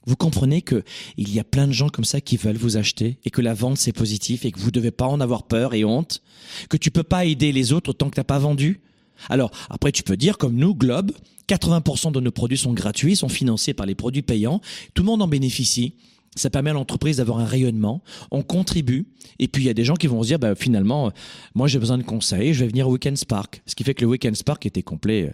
[0.07, 0.83] Vous comprenez que
[1.17, 3.55] il y a plein de gens comme ça qui veulent vous acheter et que la
[3.55, 6.23] vente c'est positif et que vous devez pas en avoir peur et honte,
[6.69, 8.81] que tu peux pas aider les autres tant que t'as pas vendu.
[9.29, 11.13] Alors, après, tu peux dire, comme nous, Globe,
[11.49, 14.61] 80% de nos produits sont gratuits, sont financés par les produits payants.
[14.95, 15.95] Tout le monde en bénéficie.
[16.35, 18.03] Ça permet à l'entreprise d'avoir un rayonnement.
[18.31, 19.07] On contribue.
[19.39, 21.11] Et puis, il y a des gens qui vont se dire, bah, finalement, euh,
[21.55, 22.55] moi, j'ai besoin de conseils.
[22.55, 23.63] Je vais venir au Weekend Spark.
[23.67, 25.33] Ce qui fait que le Weekend Spark était complet euh,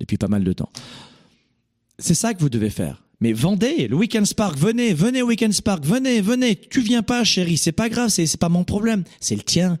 [0.00, 0.70] depuis pas mal de temps.
[1.98, 3.02] C'est ça que vous devez faire.
[3.20, 6.56] Mais vendez le Weekend Spark, venez, venez Weekend Spark, venez, venez.
[6.56, 9.78] Tu viens pas, chérie, c'est pas grave, c'est pas mon problème, c'est le tien.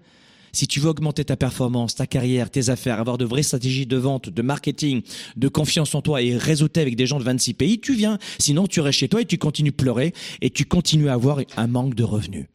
[0.52, 3.96] Si tu veux augmenter ta performance, ta carrière, tes affaires, avoir de vraies stratégies de
[3.96, 5.02] vente, de marketing,
[5.36, 8.18] de confiance en toi et réseauter avec des gens de 26 pays, tu viens.
[8.38, 11.40] Sinon, tu restes chez toi et tu continues de pleurer et tu continues à avoir
[11.56, 12.46] un manque de revenus.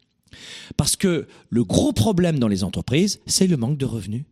[0.76, 4.24] Parce que le gros problème dans les entreprises, c'est le manque de revenus.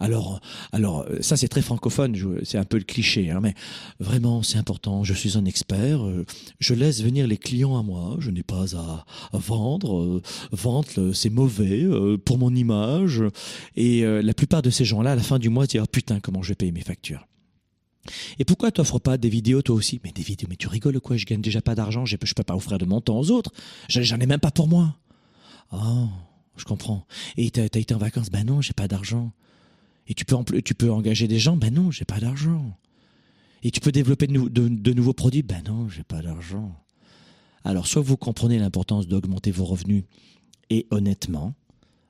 [0.00, 0.40] Alors,
[0.72, 3.54] alors ça c'est très francophone, c'est un peu le cliché, hein, mais
[4.00, 5.04] vraiment c'est important.
[5.04, 6.26] Je suis un expert, euh,
[6.58, 10.00] je laisse venir les clients à moi, je n'ai pas à, vendre.
[10.00, 13.22] Euh, vendre c'est mauvais euh, pour mon image.
[13.76, 16.42] Et la plupart de ces gens-là, à la fin du mois, disent oh, putain comment
[16.42, 17.26] je vais payer mes factures.
[18.38, 20.00] Et pourquoi t'offres pas des vidéos toi aussi?
[20.04, 21.16] Mais des vidéos, mais tu rigoles quoi?
[21.16, 23.52] Je gagne déjà pas d'argent, je peux pas offrir de mon temps aux autres.
[23.88, 24.96] J'en ai même pas pour moi.
[25.70, 26.08] Ah,
[26.56, 27.06] je comprends.
[27.36, 28.30] Et t'as as été en vacances?
[28.30, 29.32] Ben non, j'ai pas d'argent.
[30.06, 32.76] Et tu peux, engager des gens Ben non, j'ai pas d'argent.
[33.62, 36.74] Et tu peux développer de, nouveaux produits Ben non, j'ai pas d'argent.
[37.64, 40.04] Alors, soit vous comprenez l'importance d'augmenter vos revenus
[40.68, 41.54] et honnêtement,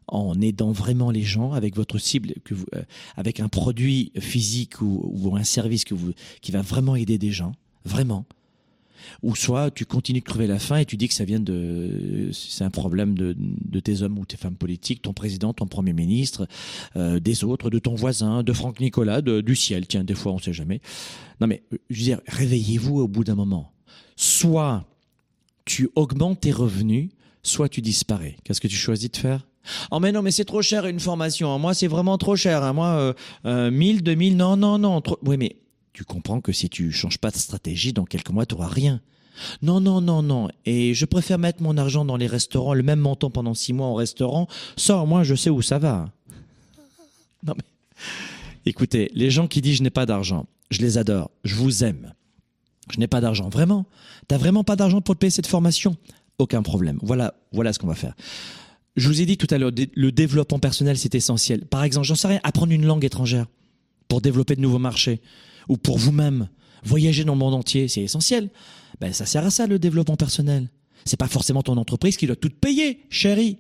[0.09, 2.35] en aidant vraiment les gens avec votre cible,
[2.75, 2.83] euh,
[3.17, 7.53] avec un produit physique ou, un service qui va vraiment aider des gens,
[7.85, 8.27] vraiment,
[9.23, 12.31] ou soit tu continues de crever la faim et tu dis que ça vient de
[12.33, 15.93] c'est un problème de, de, tes hommes ou tes femmes politiques, ton président, ton premier
[15.93, 16.47] ministre,
[16.97, 19.87] euh, des autres, de ton voisin, de Franck Nicolas, du ciel.
[19.87, 20.81] Tiens, des fois on sait jamais.
[21.41, 23.73] Non mais je veux dire, réveillez-vous au bout d'un moment.
[24.17, 24.85] Soit
[25.65, 27.11] tu augmentes tes revenus,
[27.43, 28.37] soit tu disparais.
[28.45, 29.47] Qu'est-ce que tu choisis de faire?
[29.91, 31.59] Oh mais non mais c'est trop cher une formation.
[31.59, 32.63] Moi c'est vraiment trop cher.
[32.63, 32.73] Hein.
[32.73, 33.13] Moi euh,
[33.47, 35.01] euh, 1000, 2000, non non non.
[35.01, 35.19] Trop...
[35.25, 35.57] Oui mais
[35.95, 39.01] tu comprends que si tu changes pas de stratégie, dans quelques mois, tu n'auras rien.
[39.63, 40.49] Non, non, non, non.
[40.67, 43.87] Et je préfère mettre mon argent dans les restaurants, le même montant pendant six mois
[43.87, 44.49] au restaurant.
[44.77, 46.11] Ça, au moins, je sais où ça va.
[47.47, 47.65] Non, mais.
[48.67, 51.31] Écoutez, les gens qui disent je n'ai pas d'argent, je les adore.
[51.45, 52.15] Je vous aime.
[52.91, 53.51] Je n'ai pas d'argent.
[53.51, 53.85] Vraiment?
[54.29, 55.97] T'as vraiment pas d'argent pour te payer cette formation?
[56.39, 56.99] Aucun problème.
[57.03, 58.15] Voilà, voilà ce qu'on va faire.
[58.97, 61.67] Je vous ai dit tout à l'heure, le développement personnel, c'est essentiel.
[61.67, 63.47] Par exemple, j'en sais rien, apprendre une langue étrangère
[64.09, 65.21] pour développer de nouveaux marchés
[65.69, 66.49] ou pour vous-même.
[66.85, 68.51] Voyager dans le monde entier, c'est essentiel.
[69.01, 70.69] Ben, ça sert à ça, le développement personnel.
[71.05, 73.59] C'est pas forcément ton entreprise qui doit tout payer, chérie.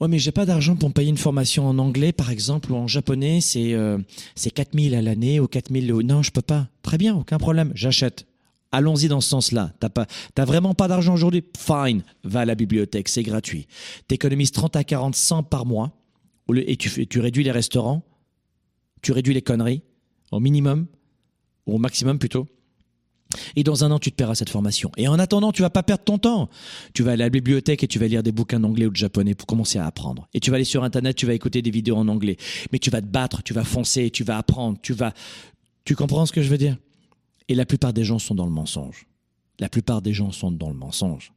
[0.00, 2.76] Ouais, mais j'ai pas d'argent pour me payer une formation en anglais, par exemple, ou
[2.76, 3.98] en japonais, c'est euh,
[4.34, 6.68] c'est 4000 à l'année ou 4000 Non, je peux pas.
[6.82, 8.26] Très bien, aucun problème, j'achète.
[8.72, 9.72] Allons-y dans ce sens-là.
[9.78, 11.44] T'as pas, t'as vraiment pas d'argent aujourd'hui?
[11.56, 12.02] Fine.
[12.24, 13.68] Va à la bibliothèque, c'est gratuit.
[14.08, 15.92] T'économises 30 à 40 cents par mois,
[16.56, 18.02] et tu, tu réduis les restaurants,
[19.02, 19.82] tu réduis les conneries,
[20.32, 20.86] au minimum,
[21.66, 22.48] ou au maximum plutôt.
[23.56, 24.90] Et dans un an, tu te paieras cette formation.
[24.96, 26.50] Et en attendant, tu vas pas perdre ton temps.
[26.92, 28.96] Tu vas aller à la bibliothèque et tu vas lire des bouquins d'anglais ou de
[28.96, 30.28] japonais pour commencer à apprendre.
[30.34, 32.36] Et tu vas aller sur Internet, tu vas écouter des vidéos en anglais.
[32.72, 35.14] Mais tu vas te battre, tu vas foncer, tu vas apprendre, tu vas...
[35.84, 36.76] Tu comprends ce que je veux dire?
[37.48, 39.06] Et la plupart des gens sont dans le mensonge.
[39.58, 41.32] La plupart des gens sont dans le mensonge.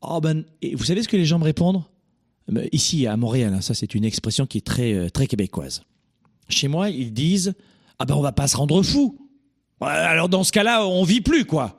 [0.00, 1.82] Oh ben, et vous savez ce que les gens me répondent?
[2.72, 5.82] Ici, à Montréal, hein, ça c'est une expression qui est très, euh, très québécoise.
[6.48, 7.54] Chez moi, ils disent
[7.98, 9.18] ah ben on va pas se rendre fou.
[9.80, 11.78] Alors dans ce cas-là, on vit plus quoi.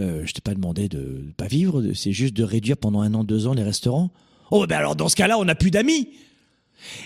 [0.00, 3.24] Euh, je t'ai pas demandé de pas vivre, c'est juste de réduire pendant un an,
[3.24, 4.10] deux ans les restaurants.
[4.50, 6.10] Oh ben alors dans ce cas-là, on n'a plus d'amis.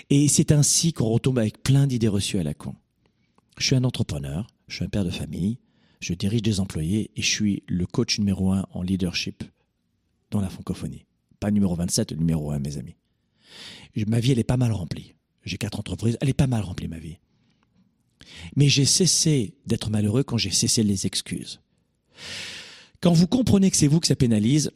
[0.09, 2.75] Et c'est ainsi qu'on retombe avec plein d'idées reçues à la con.
[3.57, 5.59] Je suis un entrepreneur, je suis un père de famille,
[5.99, 9.43] je dirige des employés et je suis le coach numéro un en leadership
[10.31, 11.05] dans la francophonie.
[11.39, 12.95] Pas numéro 27, numéro un, mes amis.
[14.07, 15.13] Ma vie, elle est pas mal remplie.
[15.43, 17.17] J'ai quatre entreprises, elle est pas mal remplie, ma vie.
[18.55, 21.59] Mais j'ai cessé d'être malheureux quand j'ai cessé les excuses.
[23.01, 24.71] Quand vous comprenez que c'est vous que ça pénalise,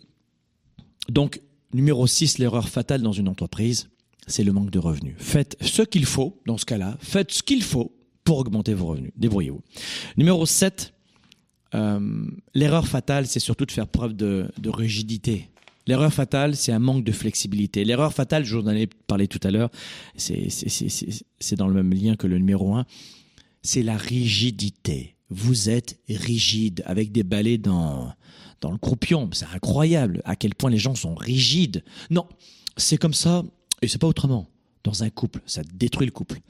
[1.09, 1.41] donc
[1.73, 3.89] numéro 6, l'erreur fatale dans une entreprise,
[4.27, 5.15] c'est le manque de revenus.
[5.17, 9.11] Faites ce qu'il faut, dans ce cas-là, faites ce qu'il faut pour augmenter vos revenus.
[9.17, 9.61] Débrouillez-vous.
[10.17, 10.93] Numéro 7,
[11.75, 15.49] euh, l'erreur fatale, c'est surtout de faire preuve de, de rigidité.
[15.85, 17.83] L'erreur fatale, c'est un manque de flexibilité.
[17.83, 19.69] L'erreur fatale, je vous en ai parlé tout à l'heure,
[20.15, 22.85] c'est dans le même lien que le numéro 1,
[23.63, 25.15] c'est la rigidité.
[25.29, 28.13] Vous êtes rigide, avec des balais dans,
[28.61, 29.29] dans le croupion.
[29.33, 31.83] C'est incroyable à quel point les gens sont rigides.
[32.09, 32.27] Non,
[32.77, 33.43] c'est comme ça,
[33.81, 34.47] et c'est pas autrement.
[34.83, 36.41] Dans un couple, ça détruit le couple.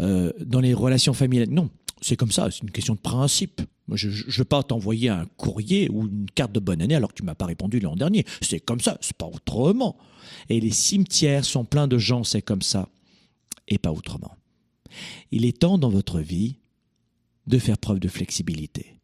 [0.00, 1.68] Euh, dans les relations familiales, non,
[2.00, 3.60] c'est comme ça, c'est une question de principe.
[3.92, 7.16] Je ne vais pas t'envoyer un courrier ou une carte de bonne année alors que
[7.16, 8.24] tu m'as pas répondu l'an dernier.
[8.40, 9.96] C'est comme ça, c'est pas autrement.
[10.48, 12.88] Et les cimetières sont pleins de gens, c'est comme ça,
[13.68, 14.34] et pas autrement.
[15.30, 16.56] Il est temps dans votre vie
[17.46, 19.00] de faire preuve de flexibilité.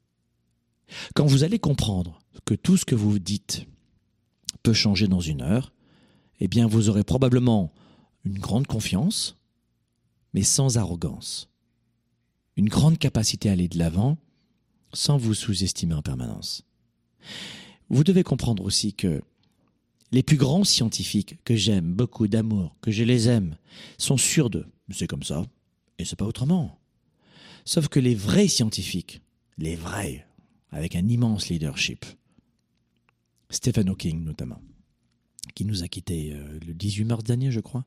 [1.15, 3.67] Quand vous allez comprendre que tout ce que vous dites
[4.63, 5.73] peut changer dans une heure,
[6.41, 7.73] eh bien vous aurez probablement
[8.25, 9.37] une grande confiance,
[10.35, 11.49] mais sans arrogance.
[12.57, 14.19] Une grande capacité à aller de l'avant,
[14.93, 16.65] sans vous sous-estimer en permanence.
[17.89, 19.23] Vous devez comprendre aussi que
[20.13, 23.57] les plus grands scientifiques que j'aime beaucoup d'amour, que je les aime,
[23.99, 24.67] sont sûrs d'eux.
[24.91, 25.45] C'est comme ça,
[25.99, 26.79] et c'est pas autrement.
[27.65, 29.23] Sauf que les vrais scientifiques,
[29.59, 30.27] les vrais,
[30.71, 32.05] avec un immense leadership,
[33.51, 34.61] Stephen Hawking notamment,
[35.55, 37.85] qui nous a quittés euh, le 18 mars dernier, je crois,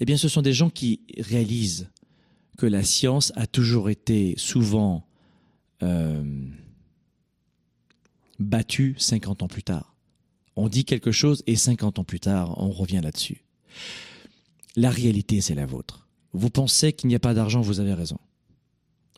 [0.00, 1.90] eh bien ce sont des gens qui réalisent
[2.56, 5.06] que la science a toujours été souvent
[5.82, 6.48] euh,
[8.38, 9.94] battue 50 ans plus tard.
[10.56, 13.44] On dit quelque chose et 50 ans plus tard, on revient là-dessus.
[14.74, 16.07] La réalité, c'est la vôtre.
[16.32, 18.18] Vous pensez qu'il n'y a pas d'argent, vous avez raison.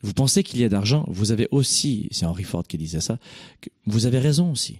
[0.03, 3.19] Vous pensez qu'il y a d'argent, vous avez aussi, c'est Henry Ford qui disait ça,
[3.85, 4.79] vous avez raison aussi.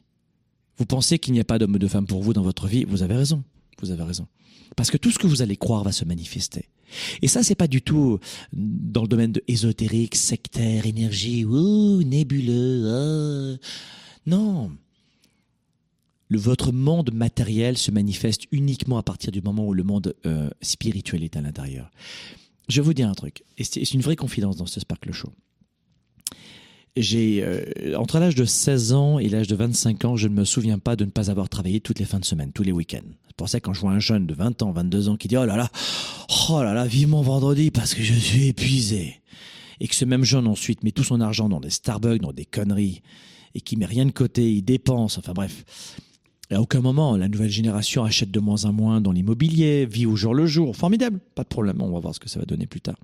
[0.78, 2.86] Vous pensez qu'il n'y a pas d'homme ou de femme pour vous dans votre vie,
[2.86, 3.44] vous avez raison.
[3.82, 4.28] Vous avez raison.
[4.76, 6.70] Parce que tout ce que vous allez croire va se manifester.
[7.22, 8.20] Et ça, c'est pas du tout
[8.54, 13.58] dans le domaine de ésotérique, sectaire, énergie, ou nébuleux.
[13.58, 13.66] Oh.
[14.26, 14.72] Non.
[16.38, 21.24] Votre monde matériel se manifeste uniquement à partir du moment où le monde euh, spirituel
[21.24, 21.92] est à l'intérieur.
[22.70, 25.34] Je vais vous dire un truc, et c'est une vraie confidence dans ce Sparkle Show.
[26.96, 30.46] J'ai euh, entre l'âge de 16 ans et l'âge de 25 ans, je ne me
[30.46, 33.00] souviens pas de ne pas avoir travaillé toutes les fins de semaine, tous les week-ends.
[33.28, 35.30] C'est pour ça que quand je vois un jeune de 20 ans, 22 ans qui
[35.30, 35.70] dit "Oh là là,
[36.50, 39.22] oh là là, vivement vendredi parce que je suis épuisé."
[39.80, 42.46] Et que ce même jeune ensuite met tout son argent dans des Starbucks, dans des
[42.46, 43.02] conneries
[43.56, 45.66] et qui met rien de côté, il dépense, enfin bref.
[46.52, 50.16] À aucun moment, la nouvelle génération achète de moins en moins dans l'immobilier, vit au
[50.16, 50.76] jour le jour.
[50.76, 52.97] Formidable, pas de problème, on va voir ce que ça va donner plus tard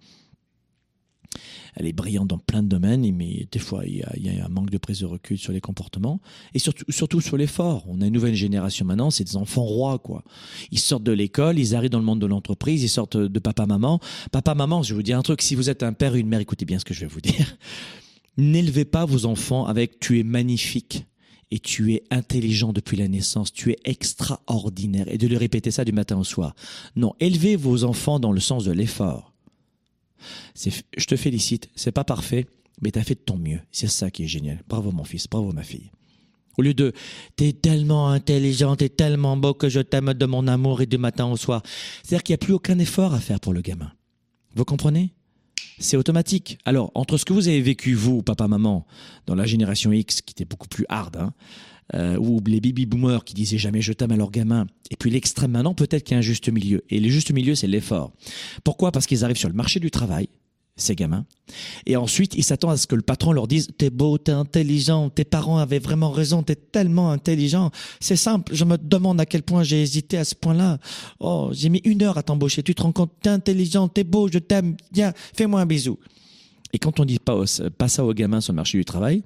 [1.78, 4.72] elle est brillante dans plein de domaines, mais des fois, il y, a, un manque
[4.72, 6.20] de prise de recul sur les comportements
[6.56, 7.84] et surtout, surtout sur l'effort.
[7.88, 10.24] On a une nouvelle génération maintenant, c'est des enfants rois, quoi.
[10.72, 14.00] Ils sortent de l'école, ils arrivent dans le monde de l'entreprise, ils sortent de papa-maman.
[14.32, 16.40] Papa-maman, je vais vous dire un truc, si vous êtes un père et une mère,
[16.40, 17.58] écoutez bien ce que je vais vous dire.
[18.38, 21.06] N'élevez pas vos enfants avec tu es magnifique
[21.52, 25.86] et tu es intelligent depuis la naissance, tu es extraordinaire, et de le répéter ça
[25.86, 26.56] du matin au soir.
[26.96, 29.34] Non, élevez vos enfants dans le sens de l'effort
[30.56, 32.46] je te félicite, c'est pas parfait,
[32.82, 33.60] mais tu as fait de ton mieux.
[33.72, 34.64] C'est ça qui est génial.
[34.68, 35.92] Bravo mon fils, bravo ma fille.
[36.58, 36.94] Au lieu de
[37.36, 41.28] t'es tellement intelligent, t'es tellement beau que je t'aime de mon amour et du matin
[41.28, 41.62] au soir.
[42.04, 43.92] C'est-à-dire qu'il n'y a plus aucun effort à faire pour le gamin.
[44.56, 45.14] Vous comprenez?
[45.80, 46.58] C'est automatique.
[46.66, 48.86] Alors, entre ce que vous avez vécu, vous, papa, maman,
[49.26, 51.34] dans la génération X, qui était beaucoup plus hard, hein,
[51.94, 55.10] euh, ou les baby boomers qui disaient jamais je t'aime à leur gamin, et puis
[55.10, 56.84] l'extrême maintenant, peut-être qu'il y a un juste milieu.
[56.90, 58.12] Et le juste milieu, c'est l'effort.
[58.64, 58.92] Pourquoi?
[58.92, 60.30] Parce qu'ils arrivent sur le marché du travail,
[60.78, 61.26] ces gamins.
[61.86, 65.10] Et ensuite, ils s'attendent à ce que le patron leur dise T'es beau, t'es intelligent,
[65.10, 67.72] tes parents avaient vraiment raison, t'es tellement intelligent.
[68.00, 70.78] C'est simple, je me demande à quel point j'ai hésité à ce point-là.
[71.20, 74.30] Oh, j'ai mis une heure à t'embaucher, tu te rends compte, t'es intelligent, t'es beau,
[74.32, 75.98] je t'aime, viens, fais-moi un bisou.
[76.74, 77.44] Et quand on dit pas,
[77.78, 79.24] pas ça aux gamins sur le marché du travail,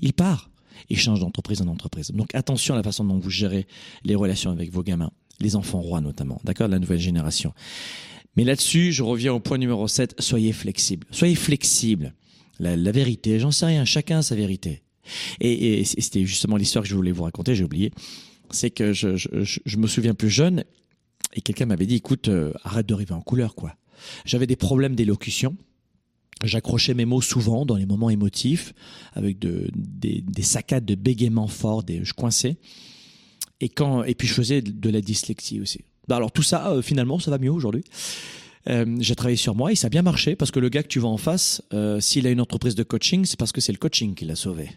[0.00, 0.50] il part
[0.90, 2.10] et change d'entreprise en entreprise.
[2.10, 3.66] Donc attention à la façon dont vous gérez
[4.04, 5.10] les relations avec vos gamins,
[5.40, 7.52] les enfants rois notamment, d'accord, la nouvelle génération.
[8.36, 11.06] Mais là-dessus, je reviens au point numéro 7, soyez flexible.
[11.10, 12.14] Soyez flexible.
[12.58, 14.82] La, vérité, j'en sais rien, chacun a sa vérité.
[15.40, 17.90] Et, c'était justement l'histoire que je voulais vous raconter, j'ai oublié.
[18.50, 20.64] C'est que je, je, me souviens plus jeune,
[21.34, 23.74] et quelqu'un m'avait dit, écoute, euh, arrête de rêver en couleur, quoi.
[24.24, 25.56] J'avais des problèmes d'élocution.
[26.44, 28.74] J'accrochais mes mots souvent dans les moments émotifs,
[29.12, 32.58] avec de, des, des saccades de bégaiement fort, des, je coinçais.
[33.60, 35.84] Et, quand, et puis je faisais de la dyslexie aussi.
[36.08, 37.84] Bah, alors tout ça, euh, finalement, ça va mieux aujourd'hui.
[38.68, 40.88] Euh, j'ai travaillé sur moi et ça a bien marché parce que le gars que
[40.88, 43.72] tu vois en face, euh, s'il a une entreprise de coaching, c'est parce que c'est
[43.72, 44.70] le coaching qui l'a sauvé.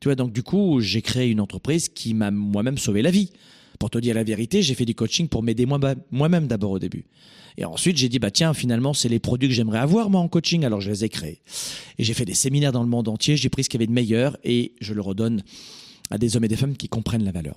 [0.00, 3.32] Tu vois, donc du coup, j'ai créé une entreprise qui m'a moi-même sauvé la vie.
[3.78, 7.06] Pour te dire la vérité, j'ai fait du coaching pour m'aider moi-même d'abord au début.
[7.56, 10.28] Et ensuite, j'ai dit, bah tiens, finalement, c'est les produits que j'aimerais avoir moi en
[10.28, 11.40] coaching, alors je les ai créés.
[11.98, 13.88] Et j'ai fait des séminaires dans le monde entier, j'ai pris ce qu'il y avait
[13.88, 15.42] de meilleur et je le redonne
[16.10, 17.56] à des hommes et des femmes qui comprennent la valeur.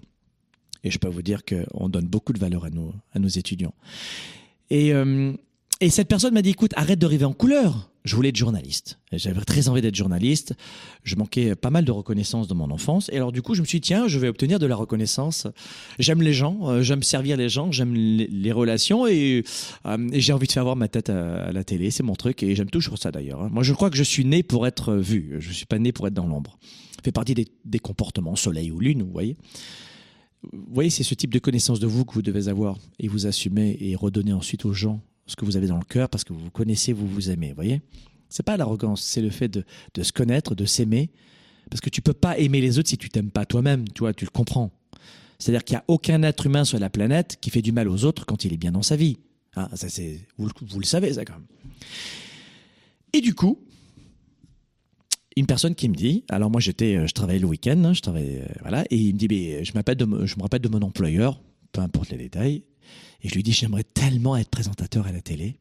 [0.83, 3.73] Et je peux vous dire qu'on donne beaucoup de valeur à nos, à nos étudiants.
[4.69, 5.33] Et, euh,
[5.79, 7.89] et cette personne m'a dit, écoute, arrête de rêver en couleur.
[8.05, 8.99] Je voulais être journaliste.
[9.13, 10.53] J'avais très envie d'être journaliste.
[11.03, 13.09] Je manquais pas mal de reconnaissance dans mon enfance.
[13.13, 15.47] Et alors du coup, je me suis dit, tiens, je vais obtenir de la reconnaissance.
[15.99, 19.45] J'aime les gens, euh, j'aime servir les gens, j'aime les, relations et,
[19.85, 21.91] euh, et j'ai envie de faire voir ma tête à, la télé.
[21.91, 23.41] C'est mon truc et j'aime toujours ça d'ailleurs.
[23.41, 23.49] Hein.
[23.51, 25.37] Moi, je crois que je suis né pour être vu.
[25.39, 26.57] Je suis pas né pour être dans l'ombre.
[27.05, 29.37] fait partie des, des comportements soleil ou lune, vous voyez
[30.51, 33.27] vous voyez, c'est ce type de connaissance de vous que vous devez avoir et vous
[33.27, 36.33] assumer et redonner ensuite aux gens ce que vous avez dans le cœur parce que
[36.33, 37.53] vous vous connaissez, vous vous aimez.
[37.53, 37.81] Voyez
[38.29, 39.63] C'est pas l'arrogance, c'est le fait de,
[40.01, 41.11] se connaître, de s'aimer.
[41.69, 43.87] Parce que tu peux pas aimer les autres si tu t'aimes pas toi-même.
[43.89, 44.71] Tu vois, tu le comprends.
[45.39, 48.03] C'est-à-dire qu'il n'y a aucun être humain sur la planète qui fait du mal aux
[48.03, 49.17] autres quand il est bien dans sa vie.
[49.55, 49.87] Hein, ça,
[50.37, 51.45] vous, vous, le savez, ça, quand même.
[53.13, 53.59] Et du coup,
[55.35, 58.01] une personne qui me dit, alors moi j'étais, euh, je travaillais le week-end, hein, je
[58.01, 60.81] travaillais, euh, voilà, et il me dit, mais je m'appelle, je me rappelle de mon
[60.81, 62.63] employeur, peu importe les détails,
[63.21, 65.57] et je lui dis, j'aimerais tellement être présentateur à la télé,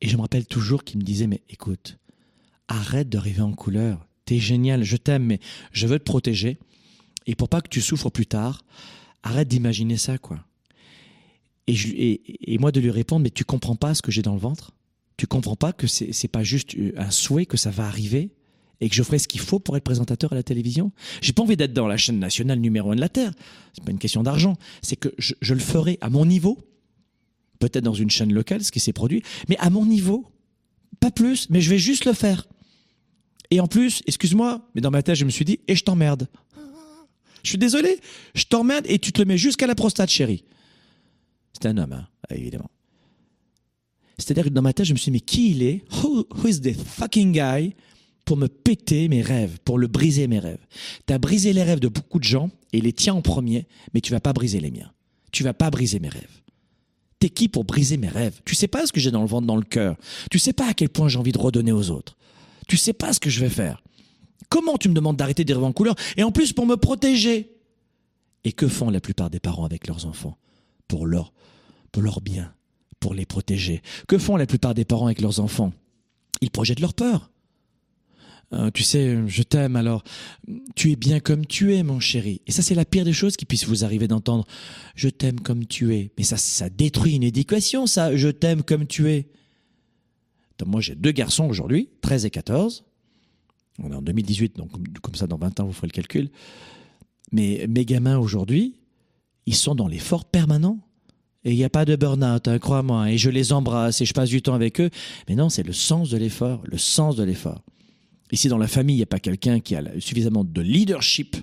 [0.00, 1.98] et je me rappelle toujours qu'il me disait, mais écoute,
[2.68, 5.40] arrête de rêver en couleur, t'es génial, je t'aime, mais
[5.72, 6.58] je veux te protéger,
[7.26, 8.64] et pour pas que tu souffres plus tard,
[9.22, 10.44] arrête d'imaginer ça, quoi.
[11.66, 14.72] Et moi de lui répondre, mais tu comprends pas ce que j'ai dans le ventre?
[15.18, 18.30] Tu comprends pas que c'est, c'est pas juste un souhait que ça va arriver?
[18.80, 20.92] Et que je ferai ce qu'il faut pour être présentateur à la télévision.
[21.20, 23.32] J'ai pas envie d'être dans la chaîne nationale numéro un de la Terre.
[23.72, 24.56] C'est pas une question d'argent.
[24.82, 26.58] C'est que je, le ferai à mon niveau.
[27.58, 30.26] Peut-être dans une chaîne locale, ce qui s'est produit, mais à mon niveau.
[31.00, 32.46] Pas plus, mais je vais juste le faire.
[33.50, 36.28] Et en plus, excuse-moi, mais dans ma tête, je me suis dit, et je t'emmerde.
[37.42, 37.98] Je suis désolé,
[38.34, 40.44] je t'emmerde et tu te le mets jusqu'à la prostate, chérie.
[41.52, 42.70] C'est un homme, hein, évidemment.
[44.18, 45.84] C'est-à-dire que dans ma tête, je me suis dit, mais qui il est?
[45.92, 47.74] Who, who is the fucking guy?
[48.28, 50.60] Pour me péter mes rêves, pour le briser mes rêves.
[51.06, 54.02] Tu as brisé les rêves de beaucoup de gens et les tiens en premier, mais
[54.02, 54.92] tu vas pas briser les miens.
[55.32, 56.42] Tu vas pas briser mes rêves.
[57.20, 58.42] T'es qui pour briser mes rêves?
[58.44, 59.96] Tu sais pas ce que j'ai dans le ventre, dans le cœur.
[60.30, 62.18] Tu sais pas à quel point j'ai envie de redonner aux autres.
[62.68, 63.82] Tu sais pas ce que je vais faire.
[64.50, 67.56] Comment tu me demandes d'arrêter de rêver en couleur et en plus pour me protéger?
[68.44, 70.36] Et que font la plupart des parents avec leurs enfants?
[70.86, 71.32] Pour leur
[71.92, 72.52] pour leur bien,
[73.00, 75.72] pour les protéger Que font la plupart des parents avec leurs enfants?
[76.42, 77.30] Ils projettent leur peur.
[78.54, 80.02] Euh, tu sais, je t'aime alors.
[80.74, 82.40] Tu es bien comme tu es, mon chéri.
[82.46, 84.46] Et ça, c'est la pire des choses qui puisse vous arriver d'entendre.
[84.94, 86.12] Je t'aime comme tu es.
[86.16, 88.16] Mais ça, ça détruit une éducation, ça.
[88.16, 89.28] Je t'aime comme tu es.
[90.66, 92.84] Moi, j'ai deux garçons aujourd'hui, 13 et 14.
[93.80, 94.70] On est en 2018, donc
[95.00, 96.30] comme ça, dans 20 ans, vous ferez le calcul.
[97.30, 98.74] Mais mes gamins aujourd'hui,
[99.46, 100.80] ils sont dans l'effort permanent.
[101.44, 103.12] Et il n'y a pas de burn-out, hein, crois-moi.
[103.12, 104.90] Et je les embrasse et je passe du temps avec eux.
[105.28, 107.62] Mais non, c'est le sens de l'effort, le sens de l'effort.
[108.30, 111.36] Et si dans la famille, il n'y a pas quelqu'un qui a suffisamment de leadership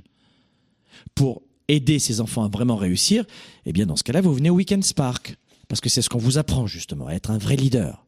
[1.16, 3.26] pour aider ses enfants à vraiment réussir,
[3.66, 5.38] eh bien, dans ce cas-là, vous venez au Weekend Spark.
[5.68, 8.06] Parce que c'est ce qu'on vous apprend, justement, à être un vrai leader.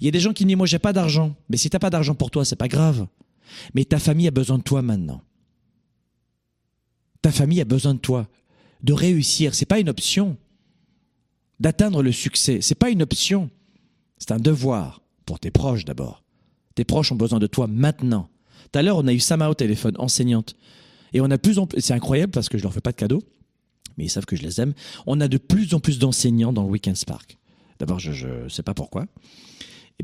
[0.00, 1.34] Il y a des gens qui disent, moi, j'ai pas d'argent.
[1.50, 3.06] Mais si t'as pas d'argent pour toi, c'est pas grave.
[3.74, 5.20] Mais ta famille a besoin de toi maintenant.
[7.20, 8.28] Ta famille a besoin de toi.
[8.82, 10.36] De réussir, c'est pas une option.
[11.60, 13.50] D'atteindre le succès, c'est pas une option.
[14.18, 16.23] C'est un devoir pour tes proches d'abord.
[16.74, 18.28] Tes proches ont besoin de toi maintenant.
[18.72, 20.56] Tout à l'heure, on a eu Sama au téléphone, enseignante.
[21.12, 22.96] Et on a plus en plus, c'est incroyable parce que je leur fais pas de
[22.96, 23.22] cadeaux,
[23.96, 24.74] mais ils savent que je les aime.
[25.06, 27.38] On a de plus en plus d'enseignants dans le Weekend Spark.
[27.78, 29.06] D'abord, je ne sais pas pourquoi,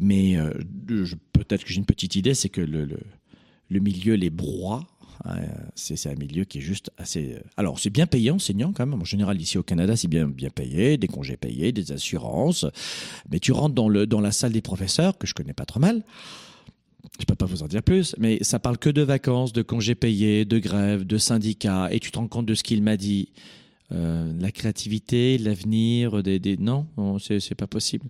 [0.00, 0.52] mais euh,
[1.32, 2.88] peut-être que j'ai une petite idée, c'est que le,
[3.68, 4.86] le, milieu les broie.
[5.24, 5.40] Hein,
[5.74, 7.34] c'est un milieu qui est juste assez.
[7.34, 9.00] Euh, alors, c'est bien payé, enseignant quand même.
[9.00, 12.66] En général, ici au Canada, c'est bien, bien payé, des congés payés, des assurances.
[13.30, 15.80] Mais tu rentres dans, le, dans la salle des professeurs, que je connais pas trop
[15.80, 16.04] mal.
[17.18, 19.94] Je peux pas vous en dire plus, mais ça parle que de vacances, de congés
[19.94, 23.28] payés, de grèves, de syndicats, et tu te rends compte de ce qu'il m'a dit.
[23.92, 26.56] Euh, la créativité, l'avenir, des, des...
[26.56, 26.86] non,
[27.18, 28.06] c'est pas possible.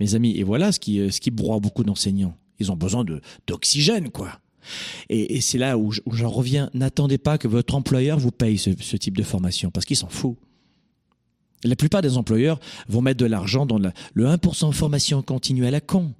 [0.00, 2.34] Mes amis, et voilà ce qui, ce qui broie beaucoup d'enseignants.
[2.60, 3.04] Ils ont besoin
[3.46, 4.40] d'oxygène, quoi.
[5.08, 6.70] Et, et c'est là où j'en reviens.
[6.74, 10.08] N'attendez pas que votre employeur vous paye ce, ce type de formation, parce qu'il s'en
[10.08, 10.36] fout.
[11.64, 15.80] La plupart des employeurs vont mettre de l'argent dans le 1% formation continue à la
[15.80, 16.14] con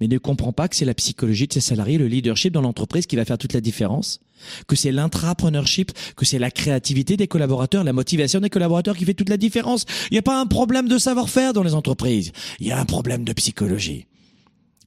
[0.00, 3.06] mais ne comprend pas que c'est la psychologie de ses salariés, le leadership dans l'entreprise
[3.06, 4.20] qui va faire toute la différence,
[4.66, 9.14] que c'est l'intrapreneurship, que c'est la créativité des collaborateurs, la motivation des collaborateurs qui fait
[9.14, 9.84] toute la différence.
[10.10, 12.84] Il n'y a pas un problème de savoir-faire dans les entreprises, il y a un
[12.84, 14.06] problème de psychologie.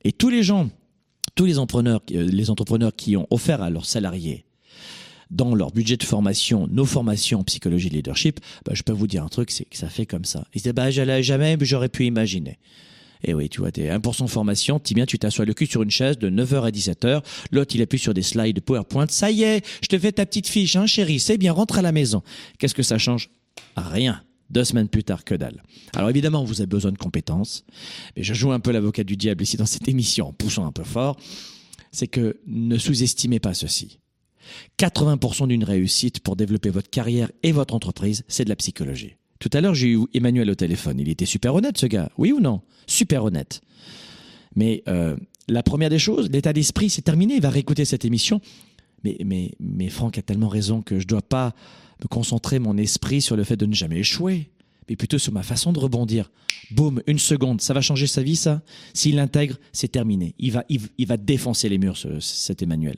[0.04, 0.70] Et tous les gens,
[1.36, 4.46] tous les entrepreneurs, euh, les entrepreneurs qui ont offert à leurs salariés
[5.32, 9.08] dans leur budget de formation, nos formations en psychologie de leadership, bah, je peux vous
[9.08, 10.46] dire un truc, c'est que ça fait comme ça.
[10.54, 12.60] Ils disaient, bah, j'allais jamais, j'aurais pu imaginer.
[13.28, 15.90] Et oui, tu vois, t'es 1% formation, tu bien, tu t'assois le cul sur une
[15.90, 19.66] chaise de 9h à 17h, l'autre il appuie sur des slides PowerPoint, ça y est,
[19.82, 22.22] je te fais ta petite fiche, hein chérie, c'est bien, rentre à la maison.
[22.60, 23.32] Qu'est-ce que ça change?
[23.76, 24.22] Rien.
[24.52, 25.64] Deux semaines plus tard, que dalle.
[25.96, 27.66] Alors évidemment, vous avez besoin de compétences,
[28.16, 30.72] mais je joue un peu l'avocat du diable ici dans cette émission en poussant un
[30.72, 31.18] peu fort,
[31.92, 34.00] c'est que ne sous-estimez pas ceci.
[34.78, 39.16] 80% d'une réussite pour développer votre carrière et votre entreprise, c'est de la psychologie.
[39.46, 41.00] Tout à l'heure, j'ai eu Emmanuel au téléphone.
[41.00, 42.10] Il était super honnête, ce gars.
[42.18, 42.62] Oui ou non?
[42.88, 43.62] Super honnête.
[44.56, 45.16] Mais euh,
[45.48, 47.36] la première des choses, l'état d'esprit, c'est terminé.
[47.36, 48.42] Il va réécouter cette émission.
[49.04, 51.54] Mais, mais, mais Franck a tellement raison que je ne dois pas
[52.02, 54.50] me concentrer mon esprit sur le fait de ne jamais échouer,
[54.90, 56.32] mais plutôt sur ma façon de rebondir.
[56.72, 58.64] Boum, une seconde, ça va changer sa vie, ça?
[58.96, 60.34] S'il l'intègre, c'est terminé.
[60.40, 62.96] Il va, il, va défoncer les murs, cet Emmanuel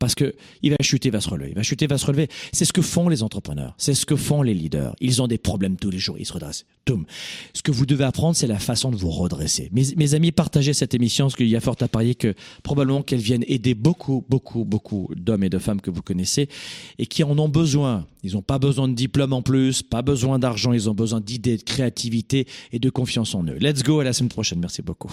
[0.00, 2.06] parce que il va chuter, il va se relever, il va chuter, il va se
[2.06, 2.28] relever.
[2.52, 4.96] C'est ce que font les entrepreneurs, c'est ce que font les leaders.
[5.00, 6.64] Ils ont des problèmes tous les jours, ils se redressent.
[6.86, 7.04] Toum.
[7.52, 9.68] Ce que vous devez apprendre, c'est la façon de vous redresser.
[9.72, 13.02] Mes, mes amis, partagez cette émission, parce qu'il y a fort à parier que probablement
[13.02, 16.48] qu'elle vienne aider beaucoup, beaucoup, beaucoup d'hommes et de femmes que vous connaissez
[16.98, 18.06] et qui en ont besoin.
[18.22, 21.58] Ils n'ont pas besoin de diplôme en plus, pas besoin d'argent, ils ont besoin d'idées,
[21.58, 23.58] de créativité et de confiance en eux.
[23.60, 24.60] Let's go, à la semaine prochaine.
[24.60, 25.12] Merci beaucoup.